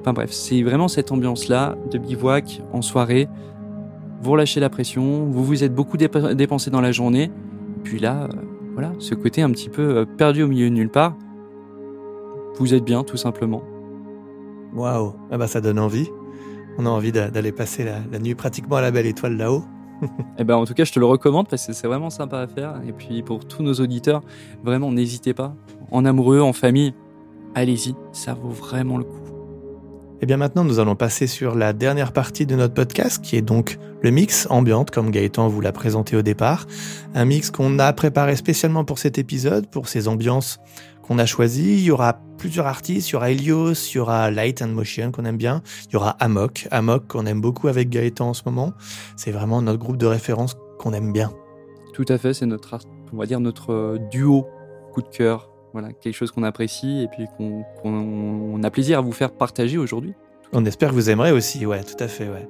Enfin 0.00 0.12
bref, 0.12 0.30
c'est 0.32 0.62
vraiment 0.62 0.88
cette 0.88 1.12
ambiance-là 1.12 1.76
de 1.90 1.98
bivouac 1.98 2.62
en 2.72 2.82
soirée. 2.82 3.28
Vous 4.22 4.32
relâchez 4.32 4.60
la 4.60 4.70
pression, 4.70 5.26
vous 5.26 5.44
vous 5.44 5.64
êtes 5.64 5.74
beaucoup 5.74 5.96
dépensé 5.96 6.70
dans 6.70 6.80
la 6.80 6.92
journée. 6.92 7.30
Puis 7.84 7.98
là, 7.98 8.24
euh, 8.24 8.28
voilà, 8.74 8.92
ce 8.98 9.14
côté 9.14 9.42
un 9.42 9.50
petit 9.50 9.68
peu 9.68 9.82
euh, 9.82 10.04
perdu 10.04 10.42
au 10.42 10.48
milieu 10.48 10.68
de 10.68 10.74
nulle 10.74 10.90
part. 10.90 11.16
Vous 12.58 12.74
êtes 12.74 12.84
bien, 12.84 13.04
tout 13.04 13.16
simplement. 13.16 13.62
Waouh, 14.74 15.14
ah 15.30 15.38
bah 15.38 15.46
ça 15.46 15.60
donne 15.60 15.78
envie. 15.78 16.08
On 16.78 16.86
a 16.86 16.88
envie 16.88 17.12
d'aller 17.12 17.52
passer 17.52 17.84
la, 17.84 18.18
nuit 18.18 18.34
pratiquement 18.34 18.76
à 18.76 18.80
la 18.80 18.90
belle 18.90 19.06
étoile 19.06 19.36
là-haut. 19.36 19.64
eh 20.38 20.44
ben, 20.44 20.56
en 20.56 20.64
tout 20.64 20.74
cas, 20.74 20.84
je 20.84 20.92
te 20.92 21.00
le 21.00 21.06
recommande 21.06 21.48
parce 21.48 21.66
que 21.66 21.72
c'est 21.72 21.86
vraiment 21.86 22.10
sympa 22.10 22.38
à 22.38 22.46
faire. 22.46 22.80
Et 22.86 22.92
puis 22.92 23.22
pour 23.22 23.44
tous 23.44 23.62
nos 23.62 23.74
auditeurs, 23.74 24.22
vraiment, 24.62 24.92
n'hésitez 24.92 25.34
pas. 25.34 25.54
En 25.90 26.04
amoureux, 26.04 26.40
en 26.40 26.52
famille, 26.52 26.94
allez-y, 27.54 27.94
ça 28.12 28.34
vaut 28.34 28.48
vraiment 28.48 28.98
le 28.98 29.04
coup. 29.04 29.19
Et 30.20 30.24
eh 30.24 30.26
bien 30.26 30.36
maintenant, 30.36 30.64
nous 30.64 30.78
allons 30.80 30.96
passer 30.96 31.26
sur 31.26 31.54
la 31.54 31.72
dernière 31.72 32.12
partie 32.12 32.44
de 32.44 32.54
notre 32.54 32.74
podcast, 32.74 33.24
qui 33.24 33.36
est 33.36 33.42
donc 33.42 33.78
le 34.02 34.10
mix 34.10 34.46
ambiante, 34.50 34.90
comme 34.90 35.10
Gaëtan 35.10 35.48
vous 35.48 35.62
l'a 35.62 35.72
présenté 35.72 36.14
au 36.14 36.20
départ. 36.20 36.66
Un 37.14 37.24
mix 37.24 37.50
qu'on 37.50 37.78
a 37.78 37.90
préparé 37.94 38.36
spécialement 38.36 38.84
pour 38.84 38.98
cet 38.98 39.16
épisode, 39.16 39.66
pour 39.66 39.88
ces 39.88 40.08
ambiances 40.08 40.58
qu'on 41.02 41.18
a 41.18 41.24
choisies. 41.24 41.72
Il 41.78 41.84
y 41.84 41.90
aura 41.90 42.20
plusieurs 42.36 42.66
artistes, 42.66 43.08
il 43.08 43.12
y 43.14 43.16
aura 43.16 43.30
Helios, 43.30 43.72
il 43.72 43.96
y 43.96 43.98
aura 43.98 44.30
Light 44.30 44.60
and 44.60 44.68
Motion 44.68 45.10
qu'on 45.10 45.24
aime 45.24 45.38
bien, 45.38 45.62
il 45.88 45.94
y 45.94 45.96
aura 45.96 46.10
Amok, 46.20 46.68
Amok 46.70 47.06
qu'on 47.06 47.24
aime 47.24 47.40
beaucoup 47.40 47.68
avec 47.68 47.88
Gaëtan 47.88 48.28
en 48.28 48.34
ce 48.34 48.42
moment. 48.44 48.74
C'est 49.16 49.30
vraiment 49.30 49.62
notre 49.62 49.78
groupe 49.78 49.96
de 49.96 50.04
référence 50.04 50.54
qu'on 50.78 50.92
aime 50.92 51.14
bien. 51.14 51.32
Tout 51.94 52.04
à 52.08 52.18
fait, 52.18 52.34
c'est 52.34 52.44
notre, 52.44 52.78
on 53.10 53.16
va 53.16 53.24
dire 53.24 53.40
notre 53.40 53.72
euh, 53.72 53.98
duo 54.10 54.46
coup 54.92 55.00
de 55.00 55.08
cœur 55.08 55.49
voilà, 55.72 55.92
quelque 55.92 56.14
chose 56.14 56.30
qu'on 56.30 56.42
apprécie 56.42 57.02
et 57.02 57.08
puis 57.08 57.26
qu'on 57.36 58.62
a 58.62 58.70
plaisir 58.70 58.98
à 58.98 59.00
vous 59.00 59.12
faire 59.12 59.30
partager 59.30 59.78
aujourd'hui. 59.78 60.14
On 60.52 60.64
espère 60.64 60.90
que 60.90 60.94
vous 60.94 61.10
aimerez 61.10 61.32
aussi, 61.32 61.64
ouais, 61.66 61.82
tout 61.84 62.02
à 62.02 62.08
fait, 62.08 62.28
ouais. 62.28 62.48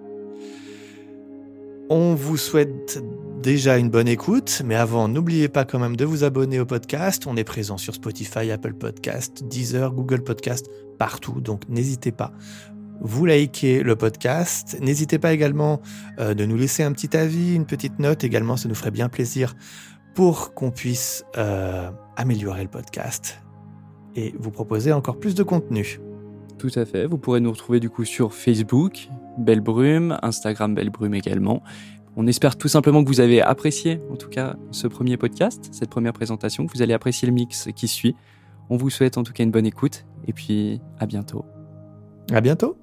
On 1.91 2.15
vous 2.15 2.37
souhaite 2.37 3.03
déjà 3.43 3.77
une 3.77 3.91
bonne 3.91 4.09
écoute, 4.09 4.63
mais 4.65 4.77
avant, 4.77 5.09
n'oubliez 5.09 5.49
pas 5.49 5.65
quand 5.65 5.79
même 5.79 5.97
de 5.97 6.05
vous 6.05 6.25
abonner 6.25 6.61
au 6.61 6.67
podcast. 6.67 7.27
On 7.27 7.37
est 7.37 7.45
présent 7.45 7.79
sur 7.79 7.95
Spotify, 7.95 8.51
Apple 8.51 8.75
Podcast, 8.75 9.43
Deezer, 9.45 9.93
Google 9.93 10.23
Podcast, 10.23 10.71
partout, 10.99 11.41
donc 11.41 11.69
n'hésitez 11.69 12.13
pas. 12.13 12.33
Vous 13.01 13.27
likez 13.27 13.83
le 13.83 13.97
podcast. 13.97 14.79
N'hésitez 14.81 15.19
pas 15.19 15.33
également 15.33 15.81
euh, 16.19 16.35
de 16.35 16.45
nous 16.45 16.57
laisser 16.57 16.83
un 16.83 16.93
petit 16.93 17.17
avis, 17.17 17.55
une 17.55 17.67
petite 17.67 17.99
note 17.99 18.25
également, 18.25 18.57
ça 18.57 18.69
nous 18.69 18.75
ferait 18.75 18.91
bien 18.91 19.09
plaisir 19.09 19.55
pour 20.15 20.55
qu'on 20.55 20.71
puisse 20.71 21.25
euh, 21.39 21.91
améliorer 22.21 22.63
le 22.63 22.69
podcast 22.69 23.43
et 24.15 24.35
vous 24.39 24.51
proposer 24.51 24.93
encore 24.93 25.19
plus 25.19 25.35
de 25.35 25.43
contenu. 25.43 26.01
Tout 26.59 26.71
à 26.75 26.85
fait. 26.85 27.07
Vous 27.07 27.17
pourrez 27.17 27.41
nous 27.41 27.51
retrouver 27.51 27.81
du 27.81 27.89
coup 27.89 28.05
sur 28.05 28.35
Facebook, 28.35 29.09
Belle 29.39 29.61
Brume, 29.63 30.19
Instagram 30.23 30.75
Belle 30.75 30.91
Brume 30.91 31.15
également. 31.15 31.63
On 32.17 32.27
espère 32.27 32.59
tout 32.59 32.69
simplement 32.69 33.03
que 33.03 33.09
vous 33.09 33.21
avez 33.21 33.41
apprécié, 33.41 34.01
en 34.13 34.17
tout 34.17 34.29
cas, 34.29 34.57
ce 34.71 34.87
premier 34.87 35.17
podcast, 35.17 35.71
cette 35.73 35.89
première 35.89 36.13
présentation, 36.13 36.67
que 36.67 36.73
vous 36.75 36.83
allez 36.83 36.93
apprécier 36.93 37.27
le 37.27 37.33
mix 37.33 37.69
qui 37.75 37.89
suit. 37.89 38.15
On 38.69 38.77
vous 38.77 38.91
souhaite 38.91 39.17
en 39.17 39.23
tout 39.23 39.33
cas 39.33 39.43
une 39.43 39.51
bonne 39.51 39.67
écoute 39.67 40.05
et 40.27 40.35
puis 40.35 40.81
à 40.99 41.07
bientôt. 41.07 41.47
À 42.31 42.43
bientôt. 42.43 42.77